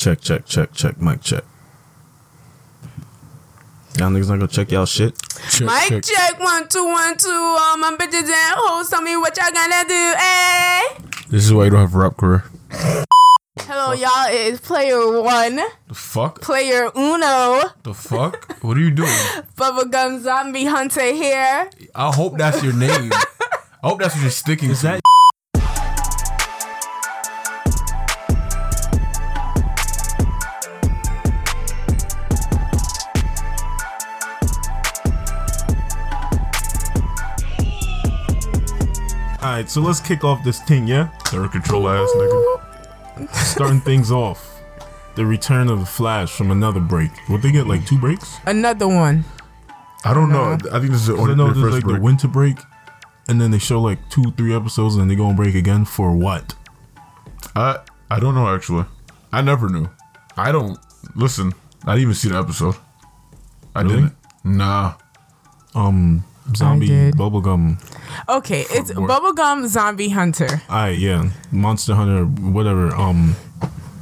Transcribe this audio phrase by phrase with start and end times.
[0.00, 1.44] Check, check, check, check, mic check.
[3.98, 5.12] Y'all niggas not gonna check y'all shit?
[5.50, 6.40] Check, Mic check.
[6.40, 7.28] one two one two.
[7.28, 10.80] All my bitches and hoes, tell me what y'all gonna do, eh?
[11.28, 12.44] This is why you don't have a rap career.
[13.58, 14.28] Hello, y'all.
[14.32, 15.56] It is player one,
[15.88, 16.40] The fuck?
[16.40, 18.56] player uno, The fuck?
[18.64, 19.10] What are you doing?
[19.58, 21.68] bubblegum zombie hunter here.
[21.94, 23.12] I hope that's your name.
[23.12, 24.86] I hope that's what you're sticking Is to.
[24.86, 25.00] that
[39.60, 41.08] Alright, so let's kick off this thing, yeah?
[41.24, 43.34] Third control ass nigga.
[43.34, 44.58] Starting things off.
[45.16, 47.10] The return of the Flash from another break.
[47.28, 48.38] Would they get like two breaks?
[48.46, 49.22] Another one.
[50.02, 50.54] I don't know.
[50.72, 51.96] I think this is the I know there's first like break.
[51.96, 52.56] the winter break,
[53.28, 56.16] and then they show like two, three episodes, and they go on break again for
[56.16, 56.54] what?
[57.54, 57.80] I
[58.10, 58.86] I don't know actually.
[59.30, 59.90] I never knew.
[60.38, 60.78] I don't
[61.14, 61.52] listen.
[61.84, 62.76] I didn't even see the episode.
[63.74, 63.96] I Really?
[63.96, 64.14] didn't.
[64.42, 64.94] Nah.
[65.74, 66.24] Um,
[66.56, 67.14] zombie did.
[67.14, 67.76] bubblegum.
[68.28, 69.06] Okay, it's boy.
[69.06, 70.62] bubblegum zombie hunter.
[70.68, 72.94] Alright, yeah, Monster Hunter, whatever.
[72.94, 73.36] Um,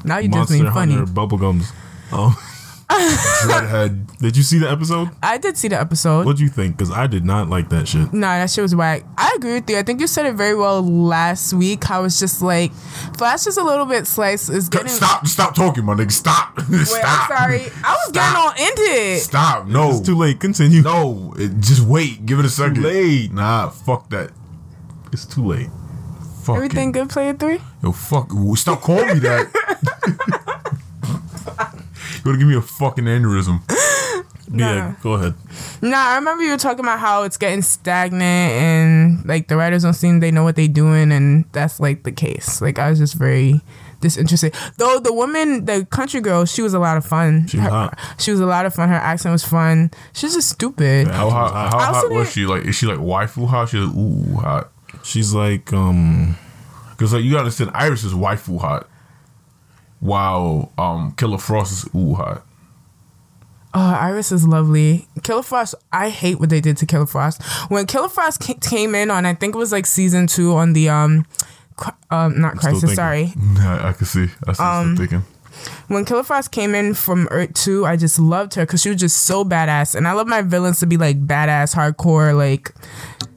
[0.05, 0.95] Now you just Monster being funny.
[0.95, 1.73] Hunter bubblegums.
[2.12, 2.34] Oh,
[2.98, 4.17] Dreadhead.
[4.19, 5.11] did you see the episode?
[5.22, 6.25] I did see the episode.
[6.25, 6.77] What'd you think?
[6.77, 8.12] Because I did not like that shit.
[8.14, 9.05] Nah, that shit was whack.
[9.19, 9.77] I agree with you.
[9.77, 11.84] I think you said it very well last week.
[11.84, 12.72] How it's just like
[13.19, 14.48] Flash is a little bit sliced.
[14.48, 14.89] Is getting.
[14.89, 15.27] Stop!
[15.27, 16.11] Stop talking, my nigga.
[16.11, 16.56] Stop!
[16.70, 17.30] Wait, Stop!
[17.30, 17.67] I'm sorry.
[17.84, 18.58] I was getting Stop.
[18.58, 19.19] all into it.
[19.20, 19.67] Stop!
[19.67, 19.91] No.
[19.91, 20.41] It's too late.
[20.41, 20.80] Continue.
[20.83, 21.34] No.
[21.36, 22.25] It, just wait.
[22.25, 22.77] Give it a second.
[22.77, 23.33] Too late.
[23.33, 23.69] Nah.
[23.69, 24.30] Fuck that.
[25.12, 25.69] It's too late.
[26.42, 26.92] Fuck Everything it.
[26.92, 27.61] good, player three.
[27.83, 28.30] Yo, fuck.
[28.56, 29.52] Stop calling me that.
[32.19, 33.62] you gonna give me a fucking aneurysm?
[34.50, 35.34] Yeah, go ahead.
[35.83, 39.83] Nah, I remember you were talking about how it's getting stagnant and like the writers
[39.83, 42.62] don't seem they know what they're doing, and that's like the case.
[42.62, 43.61] Like I was just very
[44.00, 44.55] disinterested.
[44.78, 47.46] Though the woman, the country girl, she was a lot of fun.
[47.48, 47.98] She was Her- hot.
[48.19, 48.89] She was a lot of fun.
[48.89, 49.91] Her accent was fun.
[50.14, 51.08] She's just stupid.
[51.08, 51.52] How hot?
[51.70, 52.46] How hot was she?
[52.46, 53.68] Like, is she like waifu hot?
[53.68, 54.70] She's like, ooh hot.
[55.05, 56.36] She's like, um,
[56.96, 58.89] Cause like you gotta understand, Iris is waifu hot,
[60.01, 62.45] while um Killer Frost is ooh hot.
[63.75, 65.07] Oh, Iris is lovely.
[65.23, 67.42] Killer Frost, I hate what they did to Killer Frost.
[67.69, 70.89] When Killer Frost came in on, I think it was like season two on the
[70.89, 71.27] um,
[72.11, 73.35] um not Crisis, sorry.
[73.58, 74.29] I, I can see.
[74.47, 75.23] I see um, thinking.
[75.89, 79.01] When Killer Frost came in from Earth two, I just loved her because she was
[79.01, 82.75] just so badass, and I love my villains to be like badass, hardcore, like.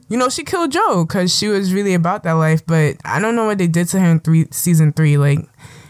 [0.08, 3.34] You know, she killed Joe because she was really about that life, but I don't
[3.34, 5.16] know what they did to her in three season three.
[5.16, 5.38] Like,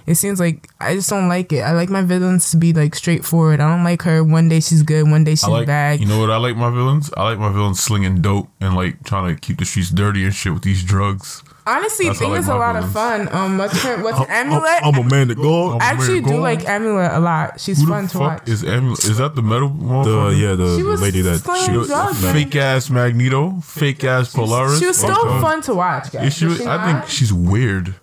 [0.06, 1.60] it seems like I just don't like it.
[1.60, 3.60] I like my villains to be like straightforward.
[3.60, 4.22] I don't like her.
[4.24, 5.66] One day she's good, one day she's like.
[5.66, 6.00] bad.
[6.00, 7.10] You know what I like my villains?
[7.16, 10.34] I like my villains slinging dope and like trying to keep the streets dirty and
[10.34, 11.42] shit with these drugs.
[11.64, 13.28] Honestly, That's how I thing like is a my lot of fun.
[13.30, 14.80] Um, what's her, what's I'm, Amunet?
[14.82, 15.80] I'm a man to God.
[15.80, 16.36] I actually do go?
[16.40, 17.60] like Amunet a lot.
[17.60, 18.48] She's Who fun the to fuck watch.
[18.48, 19.08] is Amunet?
[19.08, 21.86] Is that the metal The yeah, the, the lady that slinging shoots.
[21.88, 22.34] drugs, man.
[22.34, 22.44] man.
[22.44, 24.80] fake ass Magneto, fake ass Polaris.
[24.80, 25.40] she was still Okay.
[25.40, 26.34] fun to watch, guys.
[26.34, 27.94] She, she I think she's weird.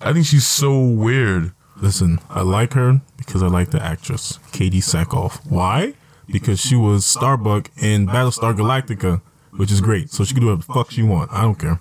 [0.00, 1.52] I think she's so weird.
[1.80, 5.40] Listen, I like her because I like the actress, Katee Sackhoff.
[5.50, 5.94] Why?
[6.26, 9.20] Because she was Starbuck in Battlestar Galactica,
[9.56, 10.10] which is great.
[10.10, 11.32] So she can do whatever the fuck she want.
[11.32, 11.80] I don't care.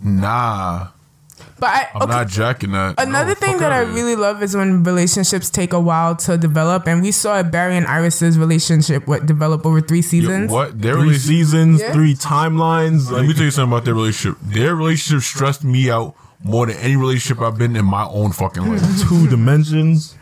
[0.00, 0.88] Nah,
[1.58, 2.96] but I, I'm okay, not jacking that.
[2.98, 3.94] Another No, thing that I outta here.
[3.94, 7.86] really love is when relationships take a while to develop, and we saw Barry and
[7.86, 10.50] Iris's relationship what develop over three Yo, seasons.
[10.50, 11.28] what their Three relationship?
[11.28, 11.92] seasons, Yeah.
[11.94, 13.10] three timelines.
[13.10, 14.38] Let me tell you something about their relationship.
[14.42, 18.64] Their relationship stressed me out more than any relationship I've been in my own fucking
[18.66, 18.82] life.
[19.08, 20.14] two dimensions.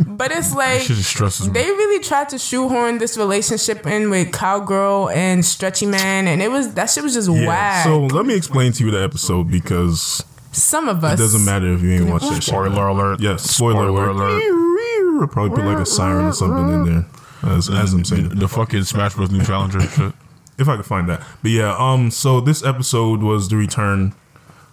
[0.06, 1.52] But it's like Shit just stresses me.
[1.52, 6.50] they really tried to shoehorn this relationship in with Cowgirl and Stretchy Man, and it
[6.50, 7.46] was that shit was just Yeah.
[7.46, 7.84] whack.
[7.84, 11.72] So let me explain to you the episode because Some of us it doesn't matter
[11.72, 12.44] if you ain't watched that shit.
[12.44, 13.20] Spoiler alert.
[13.20, 14.42] Yes, spoiler, Spoiler alert.
[14.42, 15.30] alert.
[15.30, 17.06] Probably put like a siren or something in there.
[17.52, 18.30] As, as I'm saying.
[18.30, 19.30] The fucking Smash Bros.
[19.30, 20.12] new challenger shit.
[20.58, 21.22] If I could find that.
[21.42, 24.14] But yeah, um, so this episode was the return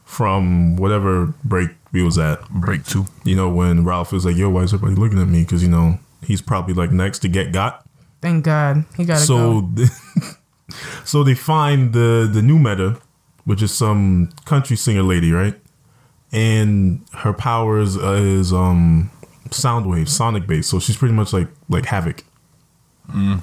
[0.04, 2.48] from whatever break we was at.
[2.50, 3.06] Break two.
[3.24, 5.70] You know, when Ralph is like, "Yo, why is everybody looking at me?" Because you
[5.70, 7.86] know he's probably like next to get got.
[8.22, 9.86] Thank God he gotta So, go.
[11.06, 13.00] so they find the the new meta,
[13.46, 15.56] which is some country singer lady, right?
[16.32, 19.12] And her powers uh, is um
[19.52, 20.70] sound wave, sonic based.
[20.70, 22.24] So she's pretty much like like Havoc,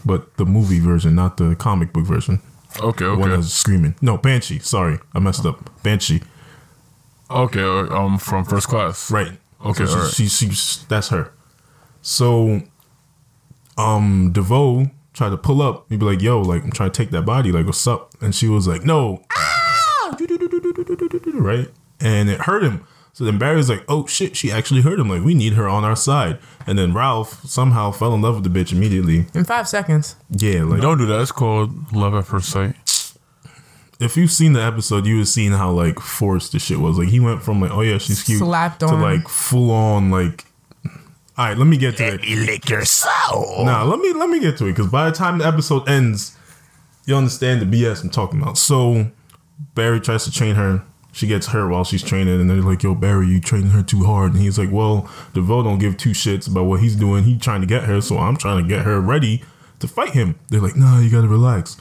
[0.05, 2.41] but the movie version, not the comic book version.
[2.81, 3.37] Okay, The one okay.
[3.37, 3.94] that's screaming.
[4.00, 4.59] No, Banshee.
[4.59, 5.82] Sorry, I messed up.
[5.82, 6.23] Banshee.
[7.31, 9.11] Okay, uh, um, from first class.
[9.11, 9.38] Right.
[9.64, 10.12] Okay, So alright.
[10.12, 11.32] she, she, she, that's her.
[12.03, 12.62] So,
[13.79, 15.87] um, DeVoe tried to pull up.
[15.88, 17.53] He'd be like, "Yo, like I'm trying to take that body.
[17.53, 20.17] Like, what's up?" And she was like, "No." Ah!
[21.35, 21.69] Right.
[22.00, 22.85] and it hurt him.
[23.14, 25.09] So then Barry's like, "Oh shit, she actually hurt him.
[25.09, 28.44] Like we need her on our side." And then Ralph somehow fell in love with
[28.50, 29.26] the bitch immediately.
[29.35, 30.17] In five seconds.
[30.31, 31.20] Yeah, like Don't do that.
[31.20, 32.75] It's called love at first sight.
[34.00, 36.99] if you've seen the episode, you would seen how like forced the shit was.
[36.99, 39.03] Like he went from like, "Oh yeah, she's cute," Slapped to on.
[39.03, 40.44] like full on like.
[41.38, 42.25] All right, let me get to it.
[42.25, 43.65] You lick your soul.
[43.65, 46.37] Nah, let me let me get to it because by the time the episode ends,
[47.06, 48.56] you understand the BS I'm talking about.
[48.58, 49.11] So
[49.75, 50.82] Barry tries to train her.
[51.14, 54.05] She gets hurt while she's training, and they're like, "Yo, Barry, you training her too
[54.05, 57.25] hard." And he's like, "Well, DeVoe don't give two shits about what he's doing.
[57.25, 59.43] He's trying to get her, so I'm trying to get her ready
[59.81, 61.76] to fight him." They're like, "Nah, you gotta relax."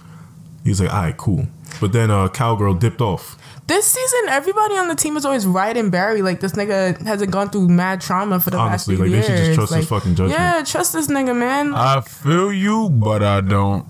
[0.65, 1.47] He's like, "All right, cool."
[1.79, 3.37] But then uh, Cowgirl dipped off.
[3.67, 6.21] This season, everybody on the team is always riding Barry.
[6.21, 9.27] Like this nigga hasn't gone through mad trauma for the Honestly, last few like, they
[9.27, 9.55] should years.
[9.55, 10.37] just trust his fucking judgment.
[10.39, 11.73] Yeah, trust this nigga, man.
[11.73, 13.85] I feel you, but I don't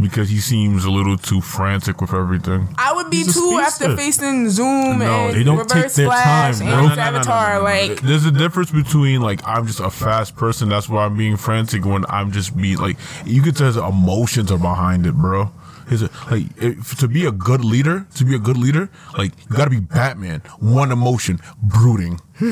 [0.00, 2.68] because he seems a little too frantic with everything.
[2.76, 6.06] I would be He's too after facing Zoom No, and they don't Reverse take their
[6.06, 6.88] Flash time, and.
[6.88, 7.62] No, no, Avatar.
[7.62, 10.68] Like There's a difference between like I'm just a fast person.
[10.68, 11.84] That's why I'm being frantic.
[11.84, 15.50] When I'm just be like, you could tell his emotions are behind it, bro.
[15.88, 19.56] His like if, to be a good leader, to be a good leader, like you
[19.56, 20.40] got to be Batman.
[20.58, 22.20] One emotion, brooding.
[22.40, 22.46] All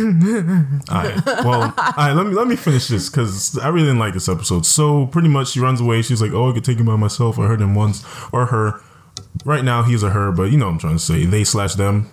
[1.02, 1.22] right.
[1.44, 2.12] Well, all right.
[2.12, 4.66] Let me let me finish this because I really didn't like this episode.
[4.66, 6.02] So pretty much, she runs away.
[6.02, 8.80] She's like, "Oh, I could take him by myself." I heard him once, or her.
[9.44, 11.24] Right now, he's a her, but you know what I'm trying to say.
[11.26, 12.10] They slash them.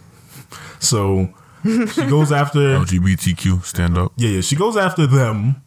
[0.79, 1.33] So
[1.63, 2.59] she goes after.
[2.59, 4.11] LGBTQ, stand up.
[4.17, 4.41] Yeah, yeah.
[4.41, 5.61] She goes after them,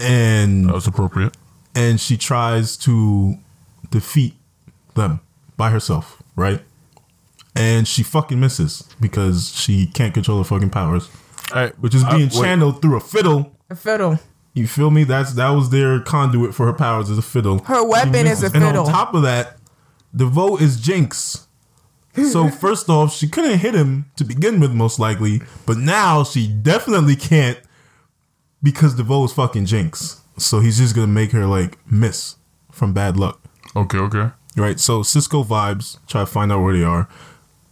[0.00, 1.36] and That was appropriate.
[1.74, 3.36] and she tries to
[3.90, 4.34] defeat
[4.94, 5.20] them
[5.56, 6.62] by herself, right?
[7.58, 11.08] And she fucking misses because she can't control her fucking powers,
[11.52, 12.32] Hey, which is being wait.
[12.32, 13.56] channeled through a fiddle.
[13.68, 14.18] a fiddle.
[14.54, 15.04] You feel me?
[15.04, 17.58] That's that was their conduit for her powers is a fiddle.
[17.64, 18.54] Her weapon is a misses.
[18.54, 18.86] And fiddle.
[18.86, 19.56] on top of that,
[20.14, 21.46] DeVoe is Jinx.
[22.30, 26.48] So first off, she couldn't hit him to begin with, most likely, but now she
[26.48, 27.58] definitely can't
[28.62, 30.20] because DeVoe is fucking Jinx.
[30.36, 32.36] So he's just gonna make her like miss
[32.72, 33.40] from bad luck.
[33.76, 34.30] Okay, okay.
[34.56, 34.80] Right?
[34.80, 37.08] So Cisco vibes, try to find out where they are.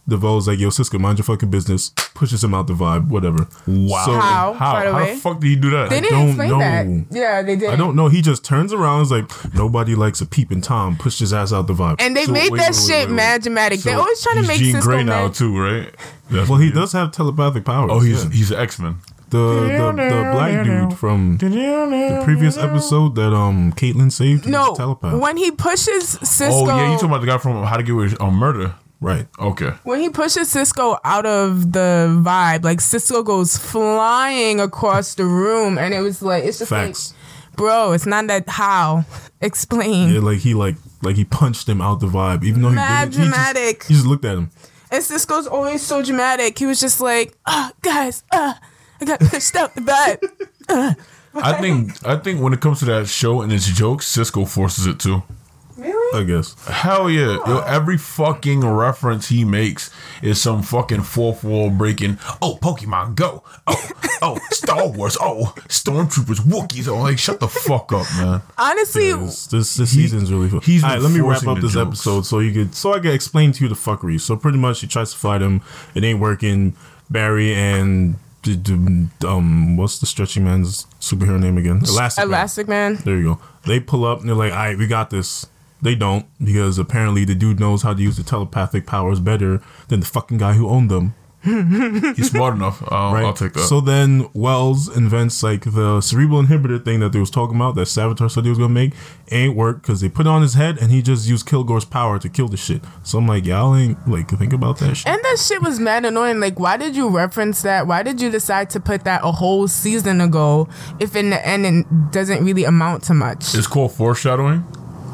[0.09, 1.89] DeVoe's like, yo, Cisco, mind your fucking business.
[2.13, 3.47] Pushes him out the vibe, whatever.
[3.67, 4.05] Wow.
[4.05, 4.53] So, How?
[4.53, 4.73] How?
[4.73, 5.13] by the How way?
[5.15, 5.89] the fuck did he do that?
[5.89, 6.59] They didn't don't explain know.
[6.59, 7.15] that.
[7.15, 7.69] Yeah, they did.
[7.69, 8.07] I don't know.
[8.07, 9.01] He just turns around.
[9.01, 10.95] Is like nobody likes a peeping tom.
[10.97, 11.97] Pushed his ass out the vibe.
[11.99, 13.81] And they So, made wait, that wait, wait, shit wait, mad dramatic.
[13.81, 15.93] They're always trying to he's make Jean Cisco Grey now too, right?
[16.31, 17.89] That's well, he does have telepathic powers.
[17.91, 18.29] Oh, he's yeah.
[18.31, 18.95] he's an X Men.
[19.29, 24.47] the, the the black dude from the previous episode that um Caitlin saved.
[24.47, 25.19] No, telepath.
[25.21, 27.91] when he pushes Cisco, Oh yeah, you talking about the guy from How to Get
[27.91, 28.73] Away with um, Murder?
[29.01, 29.27] Right.
[29.39, 29.71] Okay.
[29.83, 35.77] when he pushes Cisco out of the vibe, like Cisco goes flying across the room,
[35.77, 37.13] and it was like it's just Facts.
[37.13, 39.05] like, bro, it's not that how.
[39.41, 40.09] Explain.
[40.13, 43.11] Yeah, like he like like he punched him out the vibe, even though he Mad
[43.11, 43.13] didn't.
[43.13, 43.83] He just- dramatic.
[43.83, 44.49] He just, looked at him.
[44.89, 46.57] And Cisco's always so dramatic.
[46.57, 48.57] He was just like, ah, guys, ah,
[49.01, 50.95] I got pushed out the vibe.
[51.35, 54.87] I think I think when it comes to that show and its jokes, Cisco forces
[54.87, 55.21] it too.
[55.77, 56.19] Really?
[56.19, 56.55] I guess.
[56.67, 57.37] Hell yeah.
[57.45, 59.91] Yo, every fucking reference he makes
[60.23, 62.17] is some fucking fourth wall breaking.
[62.41, 63.43] Oh, Pokemon Go.
[63.67, 63.89] Oh,
[64.21, 65.17] oh, Star Wars.
[65.21, 66.87] Oh, Stormtroopers, Wookiees.
[66.87, 68.41] Oh, like, shut the fuck up, man.
[68.57, 70.61] Honestly, This this, this season's really fun.
[70.63, 71.87] he's All right, let me wrap up this jokes.
[71.87, 74.19] episode so you could so I can explain to you the fuckery.
[74.19, 75.61] So pretty much, he tries to fight him.
[75.93, 76.75] It ain't working.
[77.09, 81.77] Barry and d- d- um, what's the stretching man's superhero name again?
[81.87, 82.23] Elastic.
[82.23, 82.27] Man.
[82.27, 82.95] Elastic Man.
[82.95, 83.39] There you go.
[83.65, 85.45] They pull up and they're like, "All right, we got this."
[85.81, 89.99] They don't because apparently the dude knows how to use the telepathic powers better than
[89.99, 91.13] the fucking guy who owned them.
[91.43, 92.83] He's smart enough.
[92.91, 93.23] I'll, Right.
[93.23, 93.61] I'll take that.
[93.61, 97.83] So then Wells invents like the cerebral inhibitor thing that they was talking about that
[97.87, 98.93] Savitar said he was gonna make.
[99.31, 102.17] Ain't work because they put it on his head and he just used Kilgore's power
[102.19, 102.81] to kill the shit.
[103.03, 105.07] So I'm like, y'all ain't like think about that shit.
[105.07, 106.39] And that shit was mad annoying.
[106.39, 107.87] Like, why did you reference that?
[107.87, 110.67] Why did you decide to put that a whole season ago
[110.99, 113.53] if in the end it doesn't really amount to much?
[113.55, 114.65] it's called foreshadowing.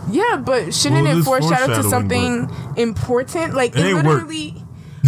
[0.10, 3.54] Yeah, but shouldn't Well, it foreshadow to something important?
[3.54, 4.56] Like, It it, literally.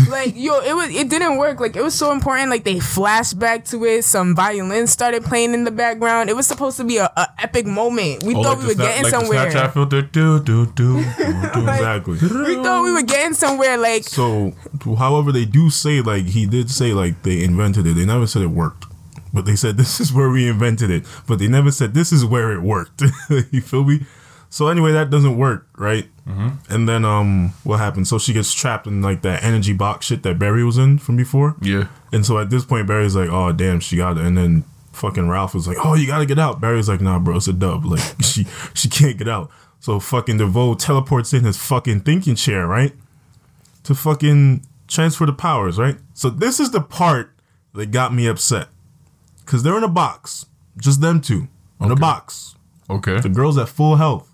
[0.09, 1.59] like yo, it was it didn't work.
[1.61, 2.49] Like it was so important.
[2.49, 4.03] Like they flashed back to it.
[4.03, 6.29] Some violin started playing in the background.
[6.29, 8.23] It was supposed to be a, a epic moment.
[8.23, 9.51] We Oh, thought like we were Snap- getting like somewhere.
[9.51, 10.01] Snapchat filter.
[10.01, 10.97] Do, do, do, do.
[11.55, 12.17] exactly.
[12.21, 13.77] We thought we were getting somewhere.
[13.77, 14.51] Like So,
[14.97, 17.93] however, they do say like he did say like they invented it.
[17.95, 18.85] They never said it worked,
[19.33, 21.05] but they said this is where we invented it.
[21.25, 23.01] But they never said this is where it worked.
[23.51, 24.05] you feel me?
[24.49, 26.07] So anyway, that doesn't work, right?
[26.69, 28.09] And then um, what happens?
[28.09, 31.17] So she gets trapped in like that energy box shit that Barry was in from
[31.17, 31.55] before.
[31.61, 31.87] Yeah.
[32.11, 35.27] And so at this point, Barry's like, "Oh damn, she got it." And then fucking
[35.29, 37.85] Ralph was like, "Oh, you gotta get out." Barry's like, "Nah, bro, it's a dub.
[37.85, 42.65] Like she she can't get out." So fucking DeVoe teleports in his fucking thinking chair,
[42.65, 42.93] right?
[43.83, 45.97] To fucking transfer the powers, right?
[46.15, 47.31] So this is the part
[47.73, 48.69] that got me upset.
[49.45, 50.47] Cause they're in a box.
[50.77, 51.47] Just them two.
[51.79, 52.55] In a box.
[52.89, 53.19] Okay.
[53.19, 54.27] The girl's at full health.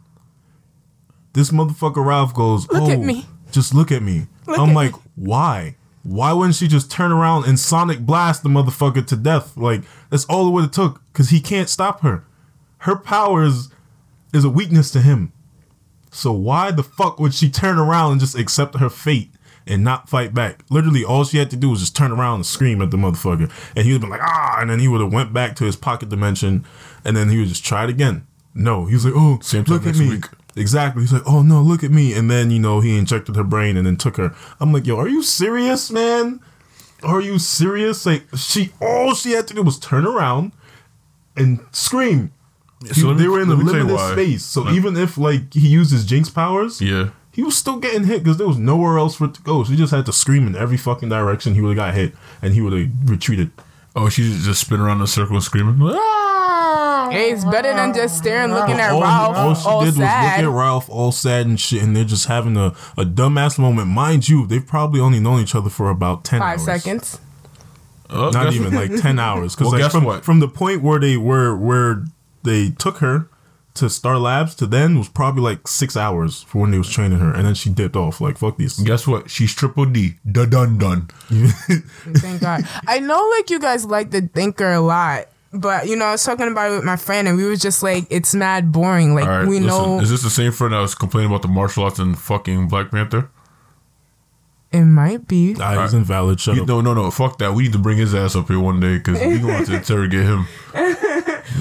[1.33, 3.25] This motherfucker Ralph goes, Look Oh, at me.
[3.51, 4.27] just look at me.
[4.47, 5.75] Look I'm at like, why?
[6.03, 9.55] Why wouldn't she just turn around and sonic blast the motherfucker to death?
[9.55, 11.01] Like, that's all it would have took.
[11.13, 12.25] Cause he can't stop her.
[12.79, 13.69] Her powers
[14.33, 15.31] is a weakness to him.
[16.11, 19.31] So why the fuck would she turn around and just accept her fate
[19.67, 20.63] and not fight back?
[20.69, 23.49] Literally, all she had to do was just turn around and scream at the motherfucker,
[23.75, 25.63] and he would have been like, ah, and then he would have went back to
[25.65, 26.65] his pocket dimension,
[27.05, 28.25] and then he would just try it again.
[28.53, 30.09] No, he was like, oh, Same time look at next me.
[30.09, 30.25] week.
[30.55, 31.03] Exactly.
[31.03, 33.77] He's like, oh no, look at me, and then you know he injected her brain
[33.77, 34.35] and then took her.
[34.59, 36.39] I'm like, yo, are you serious, man?
[37.03, 38.05] Are you serious?
[38.05, 40.51] Like she, all she had to do was turn around
[41.37, 42.31] and scream.
[42.91, 45.67] So let me- they were in a me limited space, so even if like he
[45.67, 47.09] used his jinx powers, Yeah.
[47.31, 49.63] he was still getting hit because there was nowhere else for it to go.
[49.63, 51.53] So he just had to scream in every fucking direction.
[51.55, 53.51] He would have got hit, and he would have retreated.
[53.95, 55.75] Oh, she just spin around in a circle and screaming.
[55.77, 55.93] Hey,
[57.11, 60.43] it's better than just staring, looking at all, Ralph all she all did was sad.
[60.43, 62.67] look at Ralph all sad and shit, and they're just having a,
[62.97, 63.87] a dumbass moment.
[63.87, 66.65] Mind you, they've probably only known each other for about ten Five hours.
[66.65, 67.19] seconds.
[68.09, 69.55] Oh, not even like ten hours.
[69.55, 70.23] Because Well, like guess from, what?
[70.25, 72.03] from the point where they were where
[72.43, 73.27] they took her
[73.73, 77.19] to Star Labs to then was probably like six hours for when they was training
[77.19, 78.19] her, and then she dipped off.
[78.19, 78.77] Like fuck these.
[78.79, 79.29] Guess what?
[79.29, 80.15] She's triple D.
[80.29, 81.07] Da dun dun.
[81.29, 82.67] Thank God.
[82.85, 86.23] I know, like you guys like the Thinker a lot, but you know, I was
[86.23, 89.15] talking about it with my friend, and we were just like, it's mad boring.
[89.15, 89.47] Like All right.
[89.47, 91.99] we listen, know Is this the same friend that was complaining about the martial arts
[91.99, 93.29] and fucking Black Panther?
[94.71, 95.51] it might be.
[95.53, 96.39] That is invalid.
[96.39, 96.67] Shut You- up.
[96.69, 97.11] no, no, no.
[97.11, 97.53] Fuck that.
[97.53, 100.23] We need to bring his ass up here one day because we gonna to interrogate
[100.25, 100.47] him.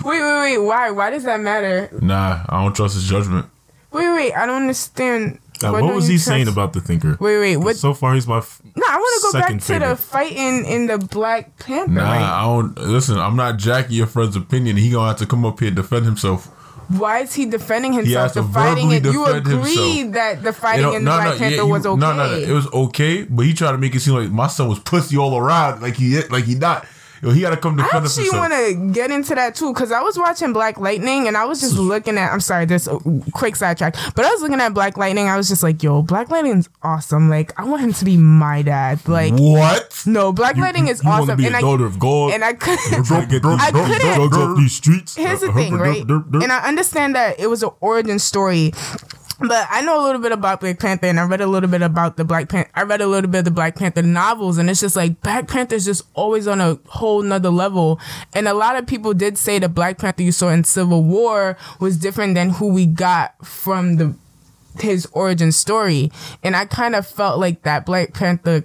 [0.05, 0.59] Wait, wait, wait.
[0.59, 0.91] Why?
[0.93, 1.89] Why does that matter?
[2.01, 3.47] Nah, I don't trust his judgment.
[3.93, 4.33] Wait, wait.
[4.35, 5.41] I don't understand.
[5.63, 7.17] Uh, what was he trust- saying about the thinker?
[7.21, 7.57] Wait, wait.
[7.59, 7.77] What?
[7.77, 8.39] So far, he's my.
[8.39, 9.89] F- No, I want to go back to favorite.
[9.89, 11.91] the fighting in the Black Panther.
[11.93, 12.79] Nah, I don't.
[12.79, 14.77] Listen, I'm not jacking your friend's opinion.
[14.77, 16.47] He gonna have to come up here and defend himself.
[16.89, 18.33] why is he defending himself?
[18.33, 21.57] to The fighting, and you agreed that the fighting You know, in the Black Panther
[21.57, 22.01] yeah, was okay.
[22.01, 24.47] No, no, no, it was okay, but he tried to make it seem like my
[24.49, 26.87] son was pussy all around, like he like he not.
[27.23, 28.51] Yo, he got to come to I defend actually himself.
[28.51, 31.61] want to get into that too because I was watching Black Lightning and I was
[31.61, 32.33] just looking at.
[32.33, 32.99] I'm sorry, this a
[33.35, 35.29] quick sidetrack, but I was looking at Black Lightning.
[35.29, 37.29] I was just like, "Yo, Black Lightning's awesome.
[37.29, 39.07] Like, I want him to be my dad.
[39.07, 40.03] Like, what?
[40.07, 42.33] no, Black Lightning is you awesome." be and a I daughter of God?
[42.33, 42.79] and I could.
[42.91, 45.15] We're trying to get these I couldn't- drugs off these streets.
[45.17, 46.01] Here's the thing, right?
[46.09, 48.73] And I understand that it was an origin story.
[49.41, 51.81] But I know a little bit about Black Panther, and I read a little bit
[51.81, 52.71] about the Black Panther.
[52.75, 55.49] I read a little bit of the Black Panther novels, and it's just like Black
[55.49, 57.99] Panther's just always on a whole nother level.
[58.35, 61.57] And a lot of people did say the Black Panther you saw in Civil War
[61.81, 64.15] was different than who we got from the
[64.79, 66.13] his origin story.
[66.43, 68.65] And I kind of felt like that Black Panther.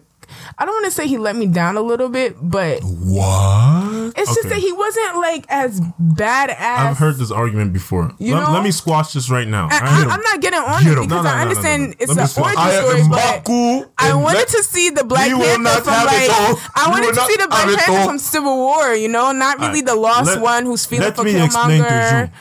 [0.57, 4.13] I don't want to say he let me down a little bit, but What?
[4.15, 6.55] it's just that he wasn't like as badass.
[6.59, 8.11] I've heard this argument before.
[8.19, 9.67] You let, know- let me squash this right now.
[9.71, 10.07] I, all right?
[10.07, 11.81] I, am not getting on Get it because No, no, no, I no, no, understand
[11.81, 11.93] no, no.
[11.99, 12.45] it's Let me an stop.
[12.45, 15.83] origin I story, but I and wanted to see the Black We will Panther not
[15.83, 16.59] from have like all.
[16.75, 18.07] I We wanted to see the Black have Panther all.
[18.07, 18.93] from Civil War.
[18.95, 21.81] You know, not really Alright, the lost let- one who's feeling let for me explain
[21.83, 22.27] to Killmonger.
[22.27, 22.31] you.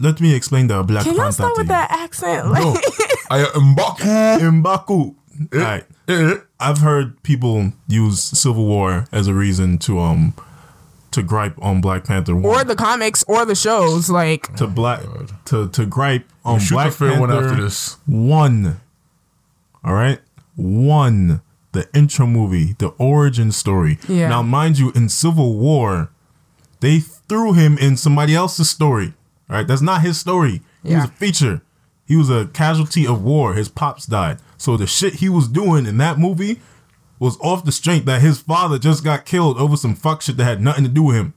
[0.00, 2.50] Let me explain the Black Can y'all Panther start with that accent?
[2.50, 2.76] Like, No,
[3.30, 4.62] I am Mbaku.
[4.62, 4.90] Mbaku.
[4.90, 5.14] All
[5.60, 5.84] right.
[6.60, 10.34] I've heard people use Civil War as a reason to um
[11.10, 12.44] to gripe on Black Panther 1.
[12.44, 14.10] or the comics or the shows.
[14.10, 15.00] Like, to black
[15.46, 17.96] to to gripe on Shoot Black Panther one after this.
[18.06, 18.80] one.
[19.84, 20.20] All right,
[20.56, 21.40] one.
[21.72, 23.98] The intro movie, the origin story.
[24.08, 24.30] Yeah.
[24.30, 26.10] Now, mind you, in Civil War,
[26.80, 29.12] they threw him in somebody else's story.
[29.50, 30.62] All right, that's not his story.
[30.82, 31.60] He was a feature.
[32.06, 33.52] He was a casualty of war.
[33.52, 34.38] His pops died.
[34.58, 36.60] So the shit he was doing in that movie
[37.18, 40.44] was off the strength that his father just got killed over some fuck shit that
[40.44, 41.34] had nothing to do with him.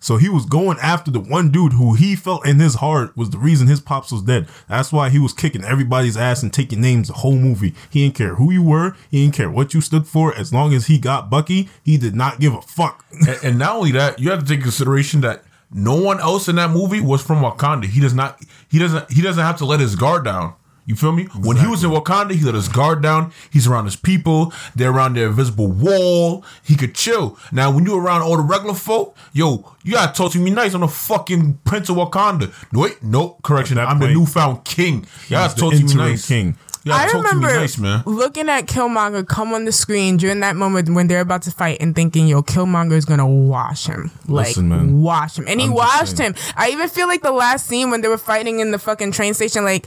[0.00, 3.30] So he was going after the one dude who he felt in his heart was
[3.30, 4.48] the reason his pops was dead.
[4.68, 7.74] That's why he was kicking everybody's ass and taking names the whole movie.
[7.90, 8.96] He didn't care who you were.
[9.10, 10.32] He didn't care what you stood for.
[10.34, 13.04] As long as he got Bucky, he did not give a fuck.
[13.26, 16.56] and, and not only that, you have to take consideration that no one else in
[16.56, 17.86] that movie was from Wakanda.
[17.86, 18.40] He does not.
[18.70, 19.10] He doesn't.
[19.12, 20.54] He doesn't have to let his guard down.
[20.88, 21.24] You feel me?
[21.42, 23.30] When he was in Wakanda, he let his guard down.
[23.52, 24.54] He's around his people.
[24.74, 26.46] They're around their invisible wall.
[26.64, 27.38] He could chill.
[27.52, 30.72] Now, when you're around all the regular folk, yo, you gotta talk to me nice.
[30.72, 32.54] I'm the fucking Prince of Wakanda.
[32.72, 33.76] No, wait, no, correction.
[33.76, 35.06] I'm the point, newfound king.
[35.24, 36.26] You gotta the talk to me nice.
[36.26, 36.56] king.
[36.94, 38.02] I talk to me remember nice, man.
[38.06, 41.78] looking at Killmonger come on the screen during that moment when they're about to fight
[41.80, 44.10] and thinking, yo, Killmonger is gonna wash him.
[44.26, 45.46] Like, Listen, wash him.
[45.48, 46.34] And he I'm washed him.
[46.56, 49.34] I even feel like the last scene when they were fighting in the fucking train
[49.34, 49.86] station, like,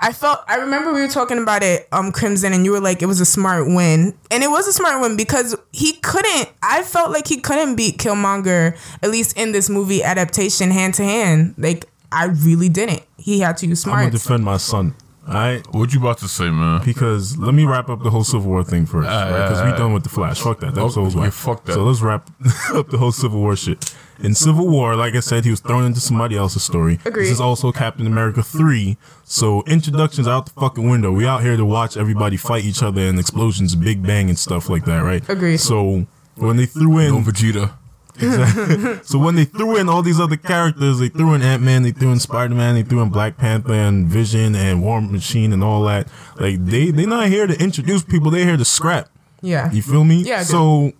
[0.00, 3.02] I felt, I remember we were talking about it, um, Crimson, and you were like,
[3.02, 4.14] it was a smart win.
[4.30, 7.98] And it was a smart win because he couldn't, I felt like he couldn't beat
[7.98, 11.54] Killmonger, at least in this movie adaptation, hand to hand.
[11.58, 13.02] Like, I really didn't.
[13.16, 13.98] He had to use smart.
[13.98, 14.94] I'm gonna defend my son.
[15.26, 15.66] All right.
[15.74, 16.82] What you about to say, man?
[16.84, 19.92] Because let me wrap up the whole Civil War thing first, ah, Because we done
[19.94, 20.40] with the Flash.
[20.40, 20.74] Fuck that.
[20.74, 21.72] That Okay, was yeah, fuck that.
[21.74, 22.28] So let's wrap
[22.74, 23.94] up the whole Civil War shit.
[24.20, 27.00] In Civil War, like I said, he was thrown into somebody else's story.
[27.04, 27.24] Agreed.
[27.24, 28.96] This is also Captain America three.
[29.24, 31.10] So introductions out the fucking window.
[31.10, 34.68] We out here to watch everybody fight each other and explosions, big bang and stuff
[34.68, 35.26] like that, right?
[35.28, 35.56] Agreed.
[35.58, 37.72] So when they threw in No Vegeta.
[38.18, 41.90] So when they threw in all these other characters, they threw in Ant Man, they
[41.90, 45.64] threw in Spider Man, they threw in Black Panther and Vision and War Machine and
[45.64, 46.08] all that.
[46.38, 49.08] Like they they not here to introduce people, they're here to scrap.
[49.42, 49.70] yeah.
[49.72, 50.22] You feel me?
[50.22, 50.92] Yeah, So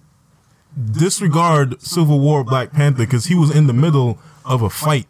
[0.92, 5.06] disregard Civil War Black Panther because he was in the middle of a fight,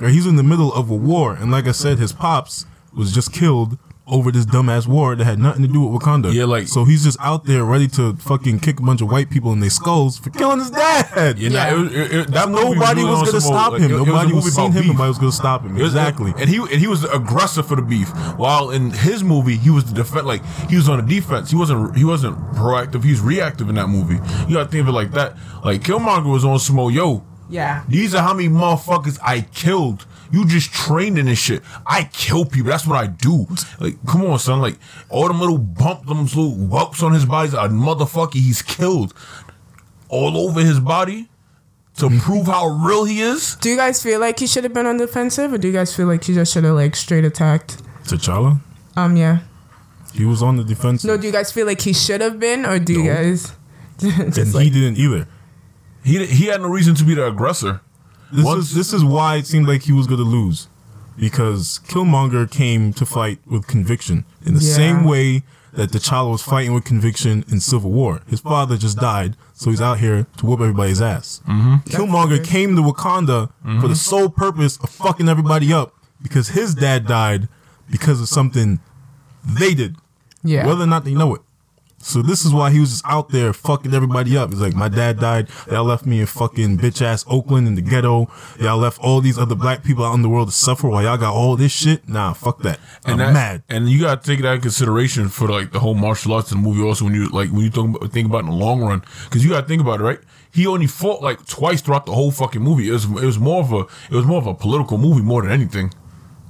[0.00, 3.12] or he's in the middle of a war, and like I said, his pops was
[3.12, 3.78] just killed
[4.10, 6.32] over this dumbass war that had nothing to do with Wakanda.
[6.32, 9.30] Yeah, like- so he's just out there ready to fucking kick a bunch of white
[9.30, 11.38] people in their skulls for killing his dad.
[11.38, 13.90] Yeah, nah, it it- it- that Nobody really was gonna some old- stop like, him.
[13.90, 14.82] it- it was Nobody was movie seeing him.
[14.82, 14.92] beef.
[14.92, 15.76] Nobody was gonna stop him.
[15.80, 16.34] Exactly.
[16.38, 18.08] And he and he was the aggressor for the beef.
[18.36, 20.24] While in his movie, he was the defense.
[20.24, 21.50] Like he was on the defense.
[21.50, 21.96] He wasn't.
[21.96, 23.04] He wasn't proactive.
[23.04, 24.18] He was reactive in that movie.
[24.48, 25.36] You gotta think of it like that.
[25.64, 27.22] Like Killmonger was on some old, yo.
[27.50, 27.82] Yeah.
[27.88, 30.04] These are how many motherfuckers I killed.
[30.30, 31.62] You just trained in this shit.
[31.86, 32.70] I kill people.
[32.70, 33.46] That's what I do.
[33.80, 34.60] Like, come on, son.
[34.60, 34.76] Like,
[35.08, 39.14] all them little bump, them little whelps on his body, a motherfucker he's killed
[40.08, 41.28] all over his body
[41.96, 43.56] to prove how real he is.
[43.56, 45.74] Do you guys feel like he should have been on the defensive, or do you
[45.74, 47.82] guys feel like he just should have like straight attacked?
[48.04, 48.60] T'Challa,
[48.96, 49.40] Um, yeah.
[50.14, 52.64] he was on the defense, No, do you guys feel like he should have been,
[52.64, 53.52] or do you guys
[54.02, 55.26] and just he didn't either.
[56.04, 57.80] He he had no reason to be the aggressor.
[58.32, 60.68] This Once- is this is why it seemed like he was going to lose,
[61.18, 64.74] because Killmonger came to fight with conviction in the Yeah.
[64.74, 65.42] same way
[65.72, 68.20] that T'Challa was fighting with conviction in Civil War.
[68.26, 71.40] His father just died, so he's out here to whoop everybody's ass.
[71.48, 71.74] Mm-hmm.
[71.90, 77.06] Killmonger came to Wakanda for the sole purpose of fucking everybody up because his dad
[77.06, 77.48] died
[77.90, 78.80] because of something
[79.44, 79.96] they did,
[80.42, 80.66] yeah?
[80.66, 81.42] whether or not they know it.
[82.00, 84.50] So this is why he was just out there fucking everybody up.
[84.50, 85.48] He's like, my dad died.
[85.70, 88.30] Y'all left me in fucking bitch ass Oakland in the ghetto.
[88.60, 91.16] Y'all left all these other black people out in the world to suffer while y'all
[91.16, 92.08] got all this shit.
[92.08, 92.78] Nah, fuck that.
[93.04, 93.62] I'm And that, mad.
[93.68, 96.68] And you gotta take that in consideration for like the whole martial arts in the
[96.68, 96.82] movie.
[96.82, 99.02] Also, when you like when you talk about, think about it in the long run,
[99.24, 100.20] because you gotta think about it, right?
[100.52, 102.88] He only fought like twice throughout the whole fucking movie.
[102.88, 105.42] It was it was more of a it was more of a political movie more
[105.42, 105.92] than anything.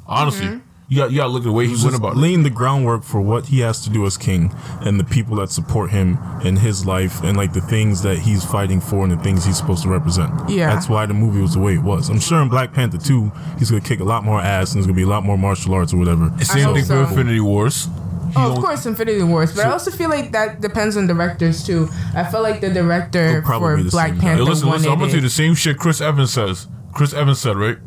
[0.07, 0.68] Honestly, Mm-hmm.
[0.89, 2.19] You got you gotta look at the way he went Just about it.
[2.19, 5.51] laying the groundwork for what he has to do as king and the people that
[5.51, 9.17] support him in his life and like the things that he's fighting for and the
[9.23, 10.33] things he's supposed to represent.
[10.49, 10.73] Yeah.
[10.73, 12.09] That's why the movie was the way it was.
[12.09, 14.87] I'm sure in Black Panther 2, he's gonna kick a lot more ass and there's
[14.87, 16.33] gonna be a lot more martial arts or whatever.
[16.43, 17.85] Same thing for Infinity Wars.
[18.29, 21.65] He Oh, of course, Infinity Wars, but I also feel like that depends on directors
[21.65, 21.89] too.
[22.15, 24.21] I feel like the director for Black same.
[24.21, 24.93] Panther Yo, listen, wanted listen.
[24.93, 26.67] I'm gonna do the same shit Chris Evans says.
[26.95, 27.79] Chris Evans said, right?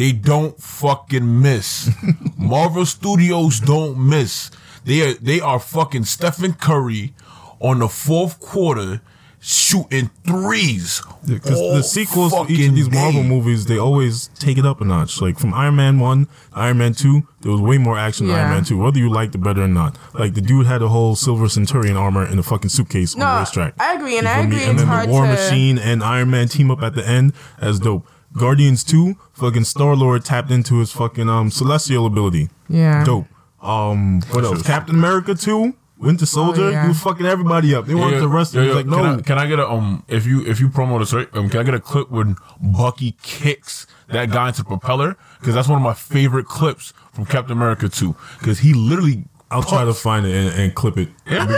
[0.00, 1.90] They don't fucking miss.
[2.38, 4.50] Marvel Studios don't miss.
[4.84, 7.12] They are they are fucking Stephen Curry
[7.60, 9.02] on the fourth quarter
[9.42, 11.02] shooting threes.
[11.26, 13.28] Because all the sequels to each of these Marvel day.
[13.28, 15.20] movies, they always take it up a notch.
[15.20, 18.38] Like from Iron Man 1, Iron Man 2, there was way more action in Yeah.
[18.40, 19.96] Iron Man 2, whether you liked it better or not.
[20.14, 23.32] Like the dude had a whole Silver Centurion armor in a fucking suitcase on the
[23.34, 23.74] No, racetrack.
[23.78, 24.56] I agree, and You I feel me?
[24.56, 26.94] agree And it's then hard the War to- Machine and Iron Man team up at
[26.94, 28.06] the end, as dope.
[28.36, 32.48] Guardians 2, fucking Star Lord tapped into his fucking um celestial ability.
[32.68, 33.04] Yeah.
[33.04, 33.26] Dope.
[33.60, 34.62] Um, what else?
[34.62, 36.82] Captain America 2, Winter Soldier, Oh, yeah.
[36.82, 37.84] he was fucking everybody up.
[37.86, 38.60] They wanted Yeah, to arrest him.
[38.62, 38.76] yeah, He's yeah.
[38.76, 38.96] like, no.
[38.96, 40.02] Can I, can I get a um?
[40.08, 43.16] If you if you promo this right, um, can I get a clip when Bucky
[43.22, 45.16] kicks that guy into the propeller?
[45.40, 48.14] Because that's one of my favorite clips from Captain America 2.
[48.38, 49.24] Because he literally.
[49.52, 51.08] I'll try to find it and, and clip it.
[51.26, 51.44] Yeah.
[51.46, 51.52] We-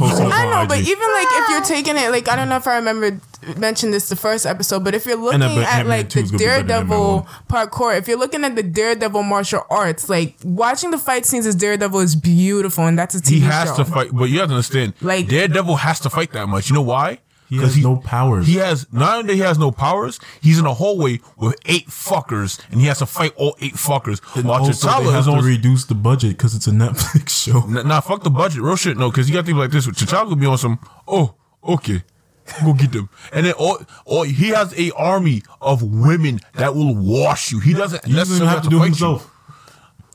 [0.00, 2.48] we it I on know, but even like if you're taking it, like I don't
[2.48, 3.20] know if I remember
[3.56, 6.20] mentioned this the first episode, but if you're looking And then, at Ant-Man like the
[6.20, 10.98] is be Daredevil parkour, if you're looking at the Daredevil martial arts, like watching the
[10.98, 13.34] fight scenes as Daredevil is beautiful, and that's a TV show.
[13.34, 13.76] He has show.
[13.76, 14.94] to fight, but you have to understand.
[15.00, 16.68] Like- Like Daredevil has to fight that much.
[16.68, 17.20] You know why?
[17.48, 18.46] He has no powers.
[18.46, 20.18] He has not only he has no powers.
[20.40, 24.20] He's in a hallway with eight fuckers, and he has to fight all eight fuckers.
[24.36, 27.62] And While also, they have to reduce the budget because it's a Netflix show.
[27.64, 28.96] N- Nah, fuck the budget, real shit.
[28.96, 29.86] No, because you got to think like this.
[29.86, 30.78] T'Challa could be on some.
[31.06, 32.02] Oh, okay,
[32.64, 33.08] go get them.
[33.32, 37.60] And then all, all he has a army of women that will wash you.
[37.60, 39.30] He doesn't He doesn't even have to do it himself.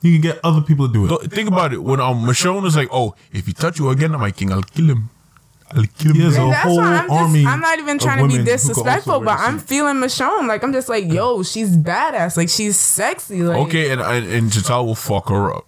[0.01, 1.31] He can get other people to do it.
[1.31, 1.83] Think about it.
[1.83, 4.63] When um Michonne is like, "Oh, if he touch you again, I'm my king, I'll
[4.63, 5.11] kill him.
[5.75, 7.41] I'll kill him." He has a that's whole why I'm army.
[7.43, 10.47] just I'm not even trying to be women who could disrespectful, but I'm feeling Michonne.
[10.47, 12.37] Like I'm just like, yo, she's badass.
[12.37, 13.43] Like she's sexy.
[13.43, 15.65] Like Okay, and and, and T'Challa will fuck her up.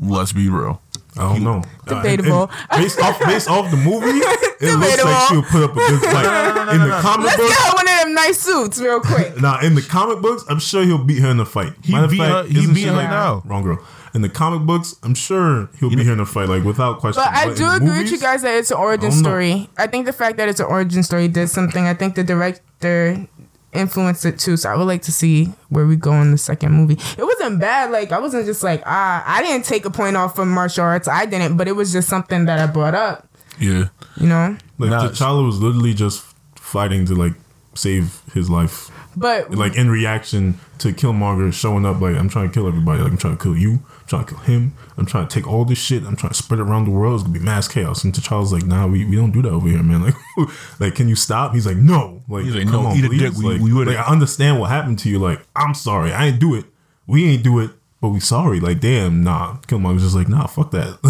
[0.00, 0.80] Let's be real.
[1.16, 1.62] I don't know.
[1.86, 2.42] Debatable.
[2.42, 4.06] Uh, and based off based off the movie,
[4.60, 6.74] it looks like she'll put up a good fight.
[6.74, 9.40] In the comic Let's books, get her one of them nice suits real quick.
[9.40, 11.72] Nah, in the comic books, I'm sure he'll beat her in the fight.
[11.82, 13.42] He Matter of beat her- he isn't beat her like- now.
[13.46, 13.80] Wrong girl.
[14.14, 17.22] In the comic books, I'm sure he'll beat here in the fight, like without question.
[17.22, 19.28] But I do the agree with you guys that it's an origin I don't know.
[19.28, 19.70] story.
[19.76, 21.84] I think the fact that it's an origin story did something.
[21.86, 23.26] I think the director
[23.72, 24.56] influenced it too.
[24.56, 26.98] So I would like to see where we go in the second movie.
[27.18, 27.90] It wasn't bad.
[27.90, 31.06] Like I wasn't just like ah, I didn't take a point off from martial arts.
[31.08, 33.28] I didn't, but it was just something that I brought up.
[33.60, 33.88] Yeah.
[34.16, 34.56] You know.
[34.78, 36.24] Like Nah, T'Challa was literally just
[36.56, 37.34] fighting to like
[37.74, 38.90] save his life.
[39.18, 43.02] But Like in reaction to Killmonger showing up, like I'm trying to kill everybody.
[43.02, 43.72] Like I'm trying to kill you.
[43.74, 44.74] I'm trying to kill him.
[44.96, 46.04] I'm trying to take all this shit.
[46.04, 47.14] I'm trying to spread it around the world.
[47.14, 48.04] It's gonna be mass chaos.
[48.04, 50.02] And T'Challa's like, Nah, we, we don't do that over here, man.
[50.36, 50.48] Like,
[50.80, 51.54] like can you stop?
[51.54, 52.22] He's like, No.
[52.28, 53.32] Like, He's like, come "No, on, eat a please." dick.
[53.36, 55.18] We- Like, we would've- like, I understand what happened to you.
[55.18, 56.12] Like, I'm sorry.
[56.12, 56.64] I ain't do it.
[57.06, 57.70] We ain't do it.
[58.00, 58.60] But we sorry.
[58.60, 59.56] Like, damn, nah.
[59.66, 61.00] Killmonger's just like, nah, fuck that.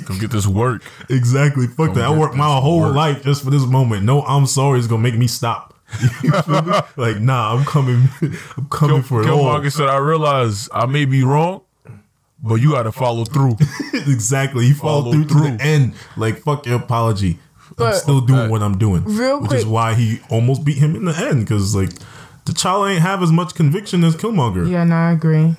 [0.06, 0.82] Come get this work.
[1.10, 1.66] Exactly.
[1.66, 2.04] Fuck Don't that.
[2.06, 2.94] I worked my whole work.
[2.94, 4.04] life just for this moment.
[4.04, 4.78] No, I'm sorry.
[4.78, 5.74] It's gonna make me stop.
[6.22, 6.72] You feel me?
[6.96, 8.08] like, nah, I'm coming.
[8.56, 9.44] I'm coming Kill, for it all.
[9.44, 11.62] Killmonger said, "I realize I may be wrong,
[12.42, 13.56] but you got to follow through."
[13.94, 14.66] exactly.
[14.66, 15.56] He followed Follow through, to through.
[15.56, 15.94] the end.
[16.16, 17.38] Like, fuck your apology.
[17.78, 19.04] I'm still doing what I'm doing.
[19.04, 21.40] Real which is why he almost beat him in the end.
[21.40, 21.90] Because like,
[22.44, 24.68] T'Challa ain't have as much conviction as Killmonger.
[24.70, 25.56] yeah, no, I agree.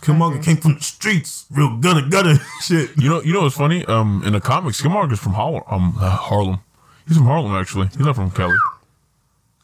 [0.00, 2.90] Killmonger came from the streets, real gutter gutter shit.
[2.96, 3.84] You know, you know what's funny?
[3.86, 5.62] Um, in the comics, Killmonger's from Harlem.
[5.68, 6.60] Um, uh, Harlem.
[7.06, 7.86] He's from Harlem actually.
[7.88, 8.56] He's not from Cali.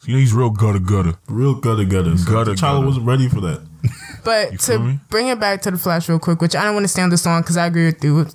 [0.05, 1.13] He's real gutter gutter.
[1.27, 2.17] Real gutter gutter.
[2.17, 2.85] So Gutter T'Challa gutter.
[2.87, 3.61] wasn't ready for that.
[4.29, 6.83] But feel to bring it back to the Flash real quick, which I don't want
[6.83, 8.27] to stay on this long because I agree with you.